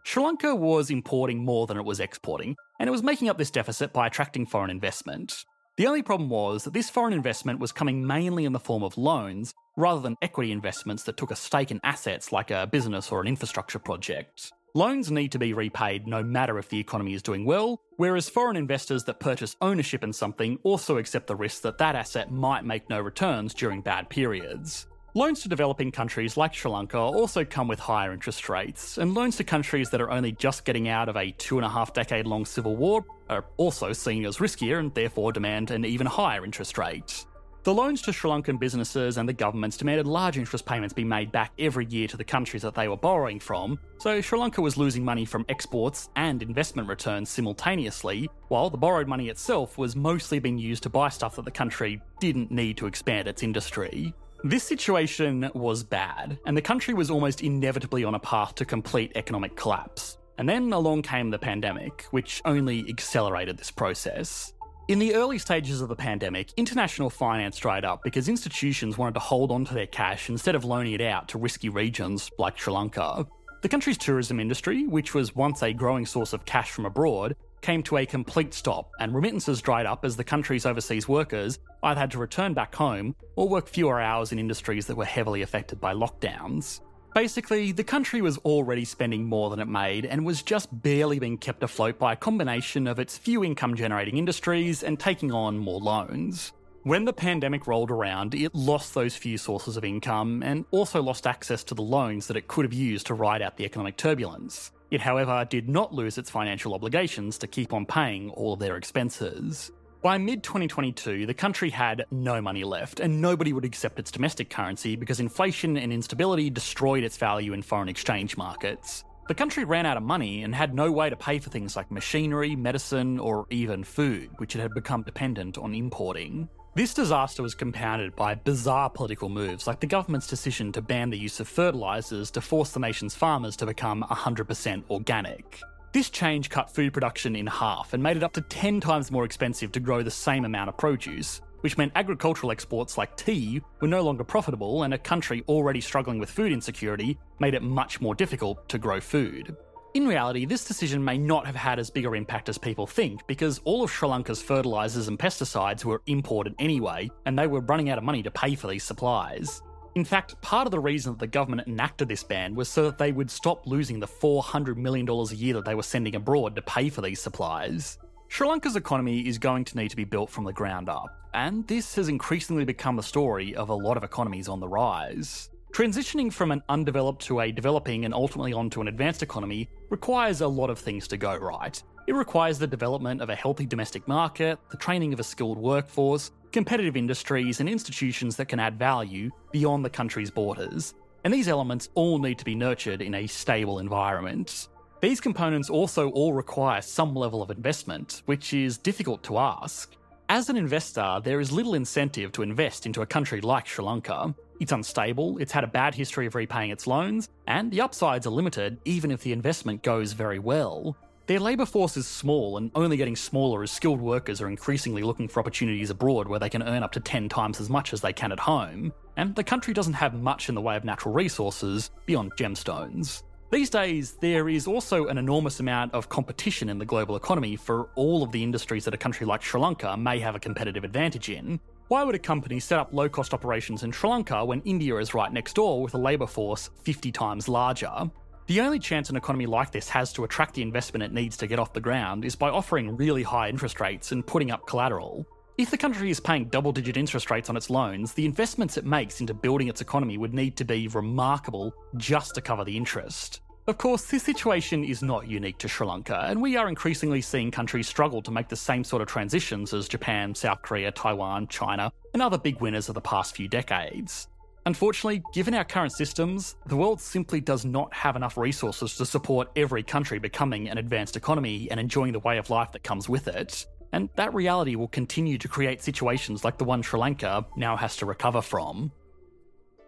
Sri 0.04 0.22
Lanka 0.22 0.54
was 0.54 0.90
importing 0.90 1.46
more 1.46 1.66
than 1.66 1.78
it 1.78 1.86
was 1.86 2.02
exporting, 2.02 2.58
and 2.78 2.90
it 2.90 2.92
was 2.92 3.04
making 3.04 3.30
up 3.30 3.38
this 3.38 3.52
deficit 3.52 3.94
by 3.94 4.08
attracting 4.08 4.46
foreign 4.46 4.70
investment. 4.70 5.46
The 5.78 5.88
only 5.88 6.02
problem 6.02 6.30
was 6.30 6.66
that 6.66 6.74
this 6.74 6.90
foreign 6.90 7.14
investment 7.14 7.60
was 7.60 7.72
coming 7.72 8.06
mainly 8.06 8.44
in 8.44 8.52
the 8.52 8.60
form 8.60 8.84
of 8.84 8.98
loans, 8.98 9.54
rather 9.76 10.02
than 10.02 10.18
equity 10.22 10.52
investments 10.52 11.04
that 11.04 11.18
took 11.18 11.32
a 11.32 11.36
stake 11.36 11.72
in 11.72 11.80
assets 11.84 12.32
like 12.32 12.52
a 12.52 12.68
business 12.68 13.12
or 13.12 13.22
an 13.22 13.28
infrastructure 13.28 13.80
project. 13.80 14.52
Loans 14.74 15.12
need 15.12 15.34
to 15.34 15.40
be 15.40 15.54
repaid 15.54 16.08
no 16.08 16.24
matter 16.24 16.58
if 16.58 16.70
the 16.70 16.80
economy 16.80 17.14
is 17.14 17.22
doing 17.22 17.44
well, 17.44 17.82
whereas 17.98 18.30
foreign 18.30 18.56
investors 18.56 19.04
that 19.04 19.20
purchase 19.20 19.56
ownership 19.60 20.02
in 20.02 20.14
something 20.14 20.58
also 20.64 20.98
accept 20.98 21.28
the 21.28 21.36
risk 21.36 21.62
that 21.64 21.78
that 21.80 21.96
asset 21.96 22.32
might 22.32 22.64
make 22.64 22.90
no 22.90 23.02
returns 23.02 23.54
during 23.54 23.82
bad 23.82 24.10
periods. 24.10 24.88
Loans 25.14 25.42
to 25.42 25.50
developing 25.50 25.92
countries 25.92 26.38
like 26.38 26.54
Sri 26.54 26.72
Lanka 26.72 26.98
also 26.98 27.44
come 27.44 27.68
with 27.68 27.82
higher 27.82 28.14
interest 28.14 28.48
rates, 28.48 28.98
and 28.98 29.14
loans 29.14 29.36
to 29.36 29.44
countries 29.44 29.90
that 29.90 30.00
are 30.00 30.10
only 30.10 30.32
just 30.32 30.64
getting 30.64 30.88
out 30.88 31.10
of 31.10 31.18
a 31.18 31.32
two 31.32 31.58
and 31.58 31.66
a 31.66 31.70
half 31.70 31.94
decade 31.94 32.26
long 32.26 32.46
civil 32.46 32.78
war 32.78 33.04
are 33.30 33.44
also 33.58 33.92
seen 33.92 34.26
as 34.26 34.38
riskier 34.38 34.80
and 34.80 34.94
therefore 34.94 35.34
demand 35.34 35.70
an 35.70 35.84
even 35.84 36.08
higher 36.08 36.46
interest 36.46 36.78
rate. 36.78 37.26
The 37.64 37.72
loans 37.72 38.02
to 38.04 38.12
Sri 38.12 38.32
Lankan 38.32 38.58
businesses 38.58 39.18
and 39.18 39.30
the 39.30 39.34
governments 39.34 39.78
demanded 39.78 40.08
large 40.08 40.36
interest 40.36 40.66
payments 40.66 40.96
be 40.96 41.04
made 41.04 41.32
back 41.32 41.52
every 41.60 41.86
year 41.86 42.08
to 42.08 42.18
the 42.18 42.24
countries 42.24 42.64
that 42.64 42.74
they 42.74 42.88
were 42.88 42.98
borrowing 42.98 43.40
from, 43.40 43.78
so 44.00 44.20
Sri 44.20 44.40
Lanka 44.40 44.64
was 44.64 44.78
losing 44.78 45.06
money 45.06 45.26
from 45.26 45.46
exports 45.48 46.10
and 46.16 46.42
investment 46.42 46.88
returns 46.88 47.30
simultaneously, 47.30 48.28
while 48.48 48.72
the 48.72 48.80
borrowed 48.80 49.08
money 49.08 49.30
itself 49.30 49.78
was 49.78 49.96
mostly 49.96 50.40
being 50.40 50.58
used 50.58 50.82
to 50.82 50.90
buy 50.90 51.08
stuff 51.08 51.36
that 51.36 51.46
the 51.46 51.52
country 51.52 52.02
didn't 52.20 52.50
need 52.50 52.78
to 52.78 52.88
expand 52.88 53.28
its 53.28 53.44
industry. 53.44 54.12
This 54.44 54.64
situation 54.64 55.52
was 55.54 55.84
bad, 55.84 56.40
and 56.48 56.58
the 56.58 56.64
country 56.64 56.96
was 56.96 57.12
almost 57.12 57.44
inevitably 57.44 58.04
on 58.04 58.16
a 58.16 58.20
path 58.20 58.56
to 58.56 58.66
complete 58.66 59.12
economic 59.14 59.56
collapse. 59.56 60.18
And 60.40 60.50
then 60.50 60.74
along 60.74 61.04
came 61.04 61.30
the 61.30 61.38
pandemic, 61.38 62.06
which 62.10 62.42
only 62.44 62.84
accelerated 62.90 63.60
this 63.60 63.70
process. 63.70 64.52
In 64.92 65.00
the 65.00 65.16
early 65.16 65.38
stages 65.38 65.80
of 65.80 65.88
the 65.88 65.96
pandemic, 65.96 66.52
international 66.58 67.10
finance 67.10 67.58
dried 67.58 67.86
up 67.86 68.04
because 68.04 68.28
institutions 68.28 68.98
wanted 68.98 69.14
to 69.14 69.22
hold 69.22 69.50
on 69.50 69.64
to 69.64 69.74
their 69.74 69.88
cash 69.88 70.28
instead 70.28 70.54
of 70.54 70.66
loaning 70.66 70.92
it 70.92 71.00
out 71.00 71.30
to 71.30 71.38
risky 71.38 71.70
regions 71.70 72.30
like 72.38 72.58
Sri 72.60 72.74
Lanka. 72.74 73.26
The 73.62 73.70
country's 73.70 73.98
tourism 73.98 74.38
industry, 74.38 74.86
which 74.88 75.14
was 75.14 75.34
once 75.34 75.64
a 75.64 75.72
growing 75.72 76.06
source 76.06 76.34
of 76.34 76.44
cash 76.44 76.72
from 76.72 76.86
abroad, 76.86 77.38
came 77.62 77.82
to 77.84 78.00
a 78.00 78.06
complete 78.06 78.54
stop, 78.54 78.92
and 79.00 79.16
remittances 79.16 79.62
dried 79.62 79.86
up 79.86 80.04
as 80.04 80.18
the 80.18 80.26
country's 80.26 80.66
overseas 80.66 81.08
workers 81.08 81.58
either 81.84 82.02
had 82.02 82.12
to 82.12 82.18
return 82.18 82.54
back 82.54 82.76
home 82.76 83.16
or 83.38 83.48
work 83.48 83.70
fewer 83.70 84.02
hours 84.02 84.34
in 84.34 84.40
industries 84.40 84.88
that 84.88 84.98
were 84.98 85.06
heavily 85.06 85.42
affected 85.42 85.80
by 85.80 85.94
lockdowns. 85.94 86.82
Basically, 87.14 87.74
the 87.74 87.84
country 87.84 88.22
was 88.22 88.38
already 88.40 88.86
spending 88.86 89.26
more 89.26 89.50
than 89.50 89.60
it 89.60 89.68
made 89.68 90.06
and 90.06 90.26
was 90.26 90.42
just 90.42 90.82
barely 90.82 91.20
being 91.20 91.38
kept 91.38 91.62
afloat 91.62 92.00
by 92.00 92.14
a 92.14 92.16
combination 92.16 92.88
of 92.88 93.00
its 93.00 93.18
few 93.18 93.44
income 93.44 93.76
generating 93.76 94.18
industries 94.18 94.82
and 94.82 94.98
taking 94.98 95.32
on 95.32 95.58
more 95.58 95.82
loans. 95.82 96.54
When 96.84 97.04
the 97.04 97.14
pandemic 97.14 97.68
rolled 97.68 97.92
around, 97.92 98.34
it 98.34 98.56
lost 98.56 98.94
those 98.94 99.16
few 99.16 99.38
sources 99.38 99.76
of 99.76 99.84
income 99.84 100.42
and 100.42 100.64
also 100.72 101.04
lost 101.04 101.28
access 101.28 101.66
to 101.66 101.76
the 101.76 101.82
loans 101.82 102.28
that 102.28 102.38
it 102.38 102.48
could 102.48 102.64
have 102.64 102.74
used 102.74 103.08
to 103.08 103.14
ride 103.14 103.42
out 103.42 103.58
the 103.58 103.66
economic 103.66 103.98
turbulence. 103.98 104.72
It, 104.90 105.02
however, 105.02 105.46
did 105.50 105.68
not 105.68 105.94
lose 105.94 106.18
its 106.18 106.30
financial 106.30 106.74
obligations 106.74 107.38
to 107.40 107.48
keep 107.48 107.74
on 107.74 107.86
paying 107.86 108.30
all 108.32 108.54
of 108.54 108.60
their 108.60 108.78
expenses. 108.78 109.72
By 110.02 110.18
mid 110.18 110.42
2022, 110.42 111.28
the 111.28 111.34
country 111.36 111.70
had 111.70 112.08
no 112.10 112.42
money 112.42 112.64
left, 112.64 113.00
and 113.00 113.22
nobody 113.22 113.54
would 113.54 113.66
accept 113.66 114.00
its 114.00 114.10
domestic 114.10 114.50
currency 114.50 114.96
because 114.96 115.20
inflation 115.20 115.78
and 115.78 115.94
instability 115.94 116.50
destroyed 116.50 117.04
its 117.04 117.18
value 117.18 117.54
in 117.54 117.62
foreign 117.62 117.88
exchange 117.88 118.36
markets. 118.36 119.04
The 119.28 119.36
country 119.36 119.64
ran 119.64 119.86
out 119.86 119.98
of 119.98 120.04
money 120.04 120.42
and 120.42 120.56
had 120.56 120.74
no 120.74 120.92
way 120.92 121.12
to 121.12 121.16
pay 121.16 121.38
for 121.38 121.52
things 121.52 121.76
like 121.76 121.92
machinery, 121.92 122.56
medicine, 122.56 123.20
or 123.20 123.46
even 123.52 123.84
food, 123.84 124.32
which 124.38 124.56
it 124.56 124.60
had 124.60 124.74
become 124.74 125.04
dependent 125.04 125.60
on 125.60 125.76
importing. 125.76 126.50
This 126.74 126.96
disaster 126.96 127.44
was 127.44 127.54
compounded 127.54 128.16
by 128.16 128.34
bizarre 128.34 128.90
political 128.90 129.30
moves 129.30 129.68
like 129.68 129.82
the 129.82 129.86
government's 129.86 130.26
decision 130.26 130.72
to 130.72 130.82
ban 130.82 131.12
the 131.12 131.20
use 131.20 131.40
of 131.40 131.48
fertilisers 131.48 132.32
to 132.32 132.42
force 132.42 132.72
the 132.72 132.80
nation's 132.80 133.14
farmers 133.14 133.56
to 133.58 133.68
become 133.68 134.02
100% 134.10 134.84
organic. 134.90 135.62
This 135.94 136.10
change 136.10 136.50
cut 136.50 136.74
food 136.74 136.94
production 136.94 137.36
in 137.36 137.48
half 137.48 137.94
and 137.94 138.02
made 138.02 138.16
it 138.16 138.24
up 138.24 138.32
to 138.34 138.42
10 138.42 138.80
times 138.80 139.12
more 139.12 139.26
expensive 139.26 139.74
to 139.74 139.82
grow 139.82 140.02
the 140.02 140.10
same 140.10 140.46
amount 140.46 140.70
of 140.70 140.78
produce, 140.78 141.42
which 141.60 141.78
meant 141.78 141.92
agricultural 141.96 142.50
exports 142.50 142.98
like 142.98 143.18
tea 143.18 143.62
were 143.82 143.90
no 143.90 144.02
longer 144.02 144.24
profitable, 144.24 144.84
and 144.84 144.94
a 144.94 144.98
country 144.98 145.44
already 145.50 145.82
struggling 145.82 146.18
with 146.18 146.32
food 146.32 146.54
insecurity 146.54 147.18
made 147.40 147.56
it 147.56 147.62
much 147.62 148.00
more 148.00 148.16
difficult 148.16 148.70
to 148.70 148.78
grow 148.78 149.02
food. 149.02 149.54
In 149.94 150.08
reality, 150.08 150.46
this 150.46 150.64
decision 150.64 151.04
may 151.04 151.18
not 151.18 151.46
have 151.46 151.56
had 151.56 151.78
as 151.78 151.90
big 151.90 152.06
an 152.06 152.16
impact 152.16 152.48
as 152.48 152.58
people 152.58 152.88
think 152.88 153.28
because 153.28 153.60
all 153.66 153.84
of 153.84 153.92
Sri 153.92 154.08
Lanka's 154.08 154.42
fertilisers 154.42 155.10
and 155.10 155.20
pesticides 155.20 155.84
were 155.84 156.02
imported 156.08 156.56
anyway, 156.58 157.12
and 157.26 157.38
they 157.38 157.48
were 157.48 157.60
running 157.60 157.90
out 157.90 157.98
of 157.98 158.06
money 158.06 158.24
to 158.24 158.32
pay 158.32 158.56
for 158.56 158.68
these 158.68 158.86
supplies. 158.86 159.62
In 159.96 160.06
fact, 160.06 160.42
part 160.42 160.68
of 160.68 160.72
the 160.72 160.80
reason 160.80 161.12
that 161.12 161.20
the 161.20 161.28
government 161.28 161.68
enacted 161.68 162.08
this 162.08 162.24
ban 162.24 162.56
was 162.56 162.70
so 162.70 162.84
that 162.84 162.98
they 162.98 163.12
would 163.12 163.30
stop 163.30 163.68
losing 163.68 164.00
the 164.00 164.08
$400 164.08 164.78
million 164.78 165.08
a 165.10 165.24
year 165.34 165.54
that 165.56 165.66
they 165.66 165.76
were 165.76 165.84
sending 165.84 166.16
abroad 166.16 166.56
to 166.56 166.62
pay 166.62 166.88
for 166.90 167.02
these 167.02 167.20
supplies. 167.20 167.98
Sri 168.30 168.48
Lanka's 168.48 168.78
economy 168.78 169.28
is 169.28 169.38
going 169.38 169.66
to 169.66 169.78
need 169.78 169.90
to 169.90 169.98
be 169.98 170.06
built 170.06 170.30
from 170.30 170.46
the 170.46 170.54
ground 170.54 170.88
up, 170.88 171.10
and 171.34 171.68
this 171.68 171.94
has 171.96 172.08
increasingly 172.08 172.64
become 172.64 172.96
the 172.96 173.04
story 173.04 173.54
of 173.56 173.68
a 173.68 173.76
lot 173.76 173.98
of 173.98 174.06
economies 174.06 174.48
on 174.48 174.62
the 174.62 174.68
rise. 174.68 175.50
Transitioning 175.74 176.32
from 176.32 176.54
an 176.54 176.64
undeveloped 176.70 177.22
to 177.24 177.42
a 177.42 177.52
developing 177.52 178.06
and 178.06 178.14
ultimately 178.14 178.54
onto 178.54 178.80
an 178.80 178.88
advanced 178.88 179.24
economy 179.24 179.70
requires 179.90 180.40
a 180.40 180.48
lot 180.48 180.70
of 180.70 180.80
things 180.80 181.08
to 181.10 181.18
go 181.18 181.36
right. 181.36 181.84
It 182.08 182.16
requires 182.16 182.58
the 182.58 182.68
development 182.68 183.22
of 183.22 183.30
a 183.30 183.36
healthy 183.36 183.66
domestic 183.66 184.08
market, 184.08 184.58
the 184.70 184.78
training 184.78 185.14
of 185.14 185.20
a 185.20 185.24
skilled 185.24 185.58
workforce, 185.58 186.32
competitive 186.52 186.98
industries, 186.98 187.60
and 187.60 187.70
institutions 187.70 188.36
that 188.36 188.48
can 188.48 188.60
add 188.60 188.80
value 188.80 189.30
beyond 189.52 189.86
the 189.86 189.90
country's 189.90 190.32
borders. 190.32 190.96
And 191.24 191.34
these 191.34 191.48
elements 191.48 191.90
all 191.94 192.18
need 192.18 192.40
to 192.40 192.46
be 192.46 192.56
nurtured 192.56 193.02
in 193.02 193.14
a 193.14 193.28
stable 193.28 193.80
environment. 193.80 194.68
These 195.00 195.22
components 195.22 195.70
also 195.70 196.10
all 196.10 196.34
require 196.34 196.82
some 196.82 197.16
level 197.16 197.42
of 197.42 197.52
investment, 197.52 198.24
which 198.26 198.54
is 198.54 198.78
difficult 198.78 199.24
to 199.24 199.38
ask. 199.38 199.96
As 200.28 200.50
an 200.50 200.58
investor, 200.58 201.20
there 201.24 201.40
is 201.40 201.52
little 201.52 201.76
incentive 201.76 202.32
to 202.34 202.42
invest 202.42 202.86
into 202.86 203.02
a 203.02 203.06
country 203.06 203.42
like 203.42 203.68
Sri 203.68 203.84
Lanka. 203.84 204.34
It's 204.60 204.72
unstable, 204.72 205.38
it's 205.40 205.52
had 205.52 205.64
a 205.64 205.68
bad 205.68 205.94
history 205.94 206.26
of 206.26 206.36
repaying 206.36 206.72
its 206.72 206.88
loans, 206.88 207.30
and 207.48 207.70
the 207.70 207.82
upsides 207.82 208.26
are 208.26 208.32
limited 208.32 208.80
even 208.86 209.12
if 209.12 209.22
the 209.22 209.34
investment 209.34 209.84
goes 209.84 210.14
very 210.14 210.40
well. 210.40 210.96
Their 211.32 211.40
labour 211.40 211.66
force 211.66 211.96
is 211.96 212.08
small 212.08 212.58
and 212.58 212.72
only 212.76 212.98
getting 212.98 213.16
smaller 213.16 213.64
as 213.64 213.72
skilled 213.72 214.02
workers 214.02 214.42
are 214.42 214.50
increasingly 214.50 215.02
looking 215.02 215.30
for 215.30 215.40
opportunities 215.40 215.90
abroad 215.90 216.28
where 216.28 216.42
they 216.42 216.50
can 216.50 216.62
earn 216.62 216.84
up 216.84 216.92
to 216.92 217.00
10 217.00 217.30
times 217.30 217.62
as 217.62 217.70
much 217.70 217.94
as 217.94 218.02
they 218.02 218.12
can 218.12 218.34
at 218.34 218.40
home. 218.42 218.92
And 219.16 219.34
the 219.34 219.42
country 219.46 219.74
doesn't 219.74 219.94
have 219.94 220.14
much 220.14 220.50
in 220.50 220.56
the 220.56 220.60
way 220.60 220.76
of 220.76 220.84
natural 220.84 221.14
resources 221.14 221.90
beyond 222.06 222.34
gemstones. 222.36 223.24
These 223.50 223.70
days, 223.70 224.18
there 224.20 224.50
is 224.50 224.68
also 224.68 225.08
an 225.08 225.18
enormous 225.18 225.62
amount 225.62 225.94
of 225.94 226.10
competition 226.10 226.68
in 226.68 226.78
the 226.78 226.84
global 226.84 227.16
economy 227.16 227.56
for 227.56 227.88
all 227.96 228.24
of 228.24 228.34
the 228.34 228.44
industries 228.44 228.84
that 228.84 228.94
a 228.94 228.98
country 228.98 229.26
like 229.26 229.42
Sri 229.42 229.62
Lanka 229.62 229.96
may 229.96 230.20
have 230.20 230.36
a 230.36 230.40
competitive 230.40 230.84
advantage 230.84 231.30
in. 231.30 231.62
Why 231.88 232.04
would 232.04 232.16
a 232.16 232.20
company 232.20 232.60
set 232.60 232.78
up 232.78 232.90
low 232.92 233.08
cost 233.08 233.34
operations 233.34 233.84
in 233.84 233.94
Sri 233.94 234.10
Lanka 234.10 234.44
when 234.44 234.62
India 234.64 234.98
is 234.98 235.14
right 235.14 235.32
next 235.32 235.54
door 235.54 235.82
with 235.82 235.94
a 235.94 235.98
labour 235.98 236.28
force 236.28 236.72
50 236.84 237.10
times 237.14 237.48
larger? 237.48 238.12
The 238.48 238.62
only 238.62 238.80
chance 238.80 239.10
an 239.10 239.16
economy 239.16 239.46
like 239.46 239.72
this 239.72 239.88
has 239.90 240.12
to 240.14 240.24
attract 240.24 240.56
the 240.56 240.62
investment 240.62 241.04
it 241.04 241.14
needs 241.14 241.38
to 241.38 241.48
get 241.48 241.60
off 241.60 241.74
the 241.74 241.80
ground 241.80 242.26
is 242.26 242.36
by 242.36 242.50
offering 242.50 242.98
really 242.98 243.24
high 243.24 243.50
interest 243.50 243.80
rates 243.80 244.12
and 244.12 244.26
putting 244.26 244.52
up 244.52 244.68
collateral. 244.68 245.26
If 245.58 245.70
the 245.70 245.78
country 245.78 246.10
is 246.10 246.20
paying 246.20 246.46
double 246.46 246.72
digit 246.72 246.98
interest 246.98 247.30
rates 247.30 247.50
on 247.50 247.56
its 247.56 247.70
loans, 247.70 248.14
the 248.14 248.26
investments 248.26 248.78
it 248.78 248.86
makes 248.86 249.22
into 249.22 249.34
building 249.34 249.68
its 249.68 249.80
economy 249.80 250.18
would 250.18 250.34
need 250.34 250.58
to 250.58 250.66
be 250.66 250.88
remarkable 250.88 251.74
just 251.98 252.36
to 252.36 252.42
cover 252.42 252.64
the 252.64 252.76
interest. 252.76 253.42
Of 253.68 253.78
course, 253.78 254.06
this 254.06 254.24
situation 254.24 254.84
is 254.84 255.04
not 255.04 255.28
unique 255.28 255.60
to 255.60 255.68
Sri 255.68 255.86
Lanka, 255.86 256.26
and 256.28 256.42
we 256.42 256.58
are 256.58 256.68
increasingly 256.68 257.22
seeing 257.22 257.52
countries 257.52 257.88
struggle 257.88 258.22
to 258.24 258.32
make 258.32 258.50
the 258.50 258.56
same 258.56 258.84
sort 258.84 259.04
of 259.04 259.08
transitions 259.08 259.72
as 259.72 259.88
Japan, 259.88 260.34
South 260.34 260.64
Korea, 260.64 260.92
Taiwan, 260.92 261.48
China, 261.48 261.92
and 262.14 262.24
other 262.24 262.40
big 262.40 262.60
winners 262.60 262.90
of 262.90 262.96
the 262.96 263.02
past 263.02 263.36
few 263.36 263.48
decades. 263.48 264.28
Unfortunately, 264.68 265.24
given 265.34 265.56
our 265.56 265.64
current 265.64 265.92
systems, 265.92 266.56
the 266.68 266.76
world 266.76 267.02
simply 267.02 267.42
does 267.42 267.66
not 267.66 267.92
have 267.94 268.16
enough 268.16 268.38
resources 268.38 268.96
to 268.96 269.06
support 269.06 269.50
every 269.56 269.82
country 269.82 270.20
becoming 270.20 270.70
an 270.70 270.78
advanced 270.78 271.16
economy 271.16 271.68
and 271.72 271.80
enjoying 271.80 272.14
the 272.14 272.20
way 272.20 272.38
of 272.38 272.50
life 272.52 272.72
that 272.72 272.84
comes 272.84 273.10
with 273.10 273.28
it. 273.28 273.66
And 273.92 274.08
that 274.16 274.34
reality 274.34 274.76
will 274.76 274.88
continue 274.88 275.38
to 275.40 275.48
create 275.48 275.82
situations 275.82 276.44
like 276.44 276.60
the 276.60 276.64
one 276.64 276.84
Sri 276.84 277.00
Lanka 277.00 277.46
now 277.58 277.76
has 277.76 277.98
to 277.98 278.06
recover 278.06 278.42
from. 278.42 278.92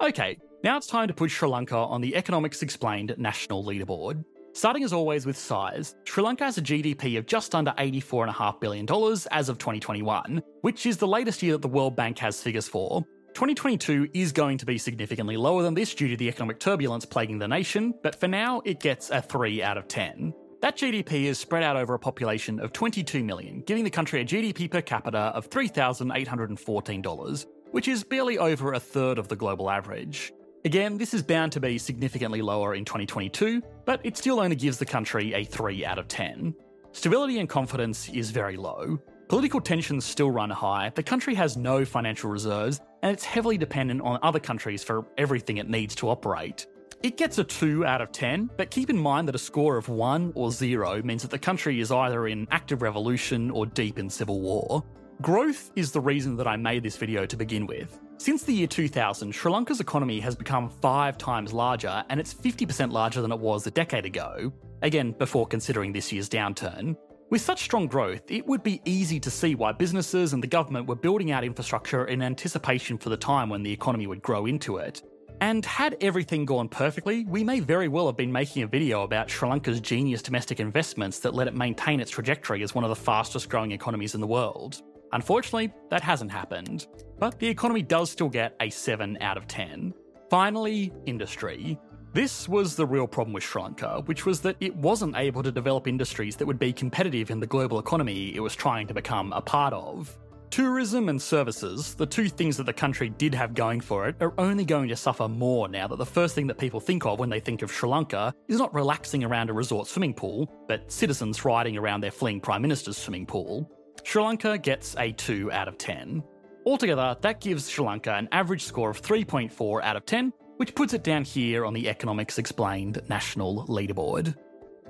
Okay, 0.02 0.38
now 0.64 0.76
it's 0.76 0.88
time 0.88 1.08
to 1.08 1.14
put 1.14 1.30
Sri 1.30 1.48
Lanka 1.48 1.78
on 1.78 2.02
the 2.02 2.16
Economics 2.16 2.64
Explained 2.64 3.14
national 3.18 3.64
leaderboard. 3.64 4.26
Starting 4.56 4.84
as 4.84 4.94
always 4.94 5.26
with 5.26 5.38
size, 5.38 5.96
Sri 6.04 6.24
Lanka 6.24 6.46
has 6.46 6.58
a 6.58 6.62
GDP 6.62 7.18
of 7.18 7.26
just 7.26 7.56
under 7.56 7.72
$84.5 7.72 8.60
billion 8.60 8.88
as 9.32 9.50
of 9.50 9.58
2021, 9.58 10.42
which 10.62 10.86
is 10.86 10.98
the 10.98 11.08
latest 11.08 11.42
year 11.44 11.54
that 11.54 11.62
the 11.62 11.68
World 11.68 11.96
Bank 11.96 12.18
has 12.20 12.42
figures 12.42 12.68
for. 12.68 13.06
2022 13.34 14.10
is 14.14 14.32
going 14.32 14.60
to 14.60 14.66
be 14.66 14.78
significantly 14.78 15.38
lower 15.38 15.64
than 15.64 15.74
this 15.74 15.96
due 15.96 16.08
to 16.08 16.16
the 16.16 16.28
economic 16.28 16.60
turbulence 16.60 17.04
plaguing 17.04 17.40
the 17.40 17.48
nation, 17.48 17.96
but 18.04 18.14
for 18.14 18.28
now 18.28 18.62
it 18.64 18.80
gets 18.80 19.10
a 19.10 19.24
3 19.24 19.64
out 19.64 19.76
of 19.76 19.88
10. 19.88 20.36
That 20.62 20.78
GDP 20.78 21.24
is 21.24 21.40
spread 21.40 21.64
out 21.64 21.76
over 21.76 21.96
a 21.96 22.00
population 22.00 22.60
of 22.60 22.72
22 22.74 23.24
million, 23.24 23.62
giving 23.66 23.84
the 23.84 23.90
country 23.90 24.22
a 24.22 24.26
GDP 24.26 24.70
per 24.70 24.82
capita 24.82 25.18
of 25.18 25.50
$3,814, 25.50 27.46
which 27.72 27.88
is 27.88 28.04
barely 28.04 28.38
over 28.38 28.74
a 28.74 28.80
third 28.80 29.18
of 29.18 29.28
the 29.28 29.36
global 29.36 29.68
average. 29.70 30.32
Again, 30.64 31.00
this 31.00 31.16
is 31.16 31.24
bound 31.24 31.52
to 31.54 31.60
be 31.60 31.80
significantly 31.80 32.44
lower 32.44 32.76
in 32.76 32.86
2022, 32.86 33.64
but 33.86 34.00
it 34.04 34.16
still 34.16 34.40
only 34.40 34.56
gives 34.56 34.78
the 34.78 34.86
country 34.86 35.34
a 35.34 35.44
3 35.44 35.84
out 35.84 35.98
of 35.98 36.08
10. 36.08 36.54
Stability 36.92 37.40
and 37.40 37.50
confidence 37.50 38.10
is 38.10 38.30
very 38.30 38.58
low. 38.58 39.00
Political 39.34 39.62
tensions 39.62 40.06
still 40.06 40.30
run 40.30 40.52
high, 40.52 40.92
the 40.94 41.02
country 41.02 41.34
has 41.34 41.58
no 41.58 41.84
financial 41.86 42.30
reserves, 42.30 42.82
and 43.02 43.12
it's 43.12 43.26
heavily 43.26 43.58
dependent 43.58 44.00
on 44.02 44.20
other 44.22 44.40
countries 44.40 44.84
for 44.84 45.08
everything 45.18 45.58
it 45.58 45.68
needs 45.68 45.96
to 45.96 46.08
operate. 46.08 46.68
It 47.02 47.18
gets 47.18 47.40
a 47.40 47.44
2 47.44 47.84
out 47.84 48.00
of 48.00 48.12
10, 48.12 48.52
but 48.58 48.70
keep 48.70 48.92
in 48.92 48.98
mind 49.00 49.28
that 49.28 49.34
a 49.34 49.40
score 49.40 49.76
of 49.76 49.90
1 49.90 50.34
or 50.36 50.52
0 50.52 51.02
means 51.02 51.24
that 51.24 51.32
the 51.32 51.40
country 51.40 51.80
is 51.80 51.92
either 51.92 52.28
in 52.28 52.48
active 52.52 52.84
revolution 52.84 53.50
or 53.50 53.66
deep 53.66 53.98
in 53.98 54.08
civil 54.08 54.40
war. 54.40 54.84
Growth 55.24 55.72
is 55.76 55.92
the 55.92 56.00
reason 56.00 56.36
that 56.38 56.46
I 56.46 56.56
made 56.56 56.84
this 56.84 56.98
video 56.98 57.26
to 57.26 57.36
begin 57.36 57.66
with. 57.66 58.00
Since 58.20 58.44
the 58.44 58.54
year 58.54 58.68
2000, 58.68 59.32
Sri 59.32 59.52
Lanka's 59.52 59.80
economy 59.80 60.20
has 60.20 60.36
become 60.36 60.70
five 60.70 61.18
times 61.18 61.52
larger, 61.52 62.04
and 62.10 62.20
it's 62.20 62.36
50% 62.36 62.92
larger 62.92 63.20
than 63.20 63.32
it 63.32 63.40
was 63.40 63.66
a 63.66 63.72
decade 63.72 64.06
ago, 64.06 64.54
again, 64.84 65.12
before 65.14 65.48
considering 65.48 65.92
this 65.92 66.12
year's 66.12 66.30
downturn. 66.30 66.96
With 67.34 67.42
such 67.42 67.64
strong 67.64 67.88
growth, 67.88 68.30
it 68.30 68.46
would 68.46 68.62
be 68.62 68.80
easy 68.86 69.20
to 69.20 69.32
see 69.32 69.56
why 69.56 69.72
businesses 69.72 70.34
and 70.34 70.44
the 70.44 70.46
government 70.46 70.86
were 70.86 70.94
building 70.94 71.32
out 71.32 71.44
infrastructure 71.44 72.06
in 72.06 72.22
anticipation 72.22 72.96
for 72.96 73.10
the 73.10 73.18
time 73.18 73.50
when 73.50 73.64
the 73.64 73.72
economy 73.72 74.06
would 74.06 74.22
grow 74.22 74.46
into 74.46 74.78
it. 74.78 75.02
And 75.42 75.66
had 75.66 75.98
everything 76.00 76.46
gone 76.46 76.70
perfectly, 76.70 77.26
we 77.26 77.44
may 77.44 77.60
very 77.60 77.88
well 77.88 78.06
have 78.06 78.18
been 78.18 78.32
making 78.32 78.62
a 78.62 78.68
video 78.68 79.02
about 79.02 79.32
Sri 79.32 79.50
Lanka's 79.50 79.82
genius 79.82 80.22
domestic 80.22 80.60
investments 80.60 81.18
that 81.22 81.34
let 81.34 81.48
it 81.48 81.56
maintain 81.56 82.00
its 82.00 82.12
trajectory 82.12 82.62
as 82.62 82.76
one 82.76 82.84
of 82.84 82.92
the 82.92 82.96
fastest 82.96 83.50
growing 83.50 83.72
economies 83.72 84.14
in 84.14 84.22
the 84.22 84.28
world. 84.28 84.84
Unfortunately, 85.12 85.74
that 85.90 86.04
hasn't 86.04 86.30
happened, 86.30 86.86
but 87.18 87.40
the 87.40 87.48
economy 87.48 87.82
does 87.82 88.12
still 88.12 88.30
get 88.30 88.56
a 88.62 88.70
7 88.70 89.18
out 89.22 89.38
of 89.38 89.48
10. 89.48 89.92
Finally, 90.30 90.94
industry. 91.08 91.80
This 92.14 92.48
was 92.48 92.76
the 92.76 92.86
real 92.86 93.08
problem 93.08 93.34
with 93.34 93.44
Sri 93.44 93.60
Lanka, 93.60 94.04
which 94.06 94.24
was 94.24 94.40
that 94.42 94.56
it 94.60 94.76
wasn't 94.76 95.18
able 95.18 95.42
to 95.42 95.52
develop 95.52 95.88
industries 95.88 96.36
that 96.36 96.46
would 96.46 96.60
be 96.60 96.72
competitive 96.72 97.32
in 97.32 97.40
the 97.40 97.48
global 97.48 97.80
economy 97.80 98.36
it 98.36 98.40
was 98.40 98.56
trying 98.56 98.86
to 98.86 98.94
become 98.94 99.34
a 99.34 99.42
part 99.42 99.74
of. 99.74 100.16
Tourism 100.52 101.10
and 101.10 101.20
services, 101.20 101.96
the 101.96 102.06
two 102.06 102.30
things 102.30 102.56
that 102.58 102.68
the 102.68 102.74
country 102.74 103.10
did 103.10 103.34
have 103.34 103.56
going 103.56 103.82
for 103.82 104.08
it, 104.08 104.16
are 104.20 104.36
only 104.38 104.64
going 104.64 104.90
to 104.90 104.96
suffer 104.96 105.28
more 105.28 105.68
now 105.68 105.88
that 105.88 105.96
the 105.96 106.06
first 106.06 106.36
thing 106.36 106.46
that 106.46 106.60
people 106.60 106.80
think 106.80 107.04
of 107.04 107.18
when 107.18 107.32
they 107.32 107.40
think 107.40 107.64
of 107.64 107.72
Sri 107.72 107.90
Lanka 107.90 108.32
is 108.48 108.60
not 108.60 108.72
relaxing 108.76 109.24
around 109.24 109.50
a 109.50 109.54
resort 109.54 109.88
swimming 109.88 110.14
pool, 110.14 110.48
but 110.68 110.92
citizens 110.92 111.44
riding 111.44 111.78
around 111.78 112.02
their 112.02 112.12
fleeing 112.12 112.40
Prime 112.40 112.62
Minister's 112.62 112.96
swimming 112.96 113.26
pool. 113.26 113.68
Sri 114.04 114.22
Lanka 114.22 114.60
gets 114.60 114.96
a 115.00 115.12
2 115.14 115.52
out 115.52 115.68
of 115.68 115.80
10. 115.80 116.22
Altogether, 116.68 117.18
that 117.22 117.42
gives 117.42 117.68
Sri 117.68 117.84
Lanka 117.84 118.14
an 118.14 118.30
average 118.32 118.66
score 118.66 118.92
of 118.92 119.02
3.4 119.02 119.84
out 119.84 119.96
of 119.96 120.06
10, 120.06 120.32
which 120.58 120.76
puts 120.76 120.94
it 120.94 121.04
down 121.04 121.24
here 121.24 121.66
on 121.66 121.74
the 121.74 121.90
Economics 121.90 122.38
Explained 122.38 123.02
national 123.10 123.66
leaderboard. 123.68 124.36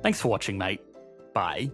Thanks 0.02 0.19
for 0.19 0.28
watching, 0.28 0.58
mate. 0.58 0.82
Bye. 1.34 1.71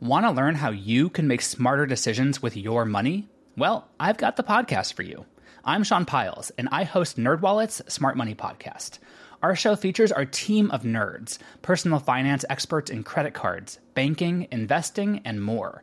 Want 0.00 0.26
to 0.26 0.30
learn 0.30 0.54
how 0.54 0.70
you 0.70 1.10
can 1.10 1.26
make 1.26 1.42
smarter 1.42 1.86
decisions 1.86 2.40
with 2.40 2.56
your 2.56 2.84
money? 2.84 3.28
Well, 3.56 3.88
I've 3.98 4.16
got 4.16 4.36
the 4.36 4.44
podcast 4.44 4.94
for 4.94 5.02
you. 5.02 5.26
I'm 5.64 5.82
Sean 5.82 6.04
Pyles, 6.04 6.50
and 6.56 6.68
I 6.70 6.84
host 6.84 7.18
NerdWallet's 7.18 7.92
Smart 7.92 8.16
Money 8.16 8.34
Podcast. 8.34 8.98
Our 9.42 9.54
show 9.54 9.76
features 9.76 10.12
our 10.12 10.24
team 10.24 10.70
of 10.70 10.82
nerds, 10.82 11.38
personal 11.62 11.98
finance 11.98 12.44
experts 12.48 12.90
in 12.90 13.02
credit 13.04 13.34
cards, 13.34 13.78
banking, 13.94 14.48
investing, 14.50 15.20
and 15.24 15.42
more. 15.42 15.82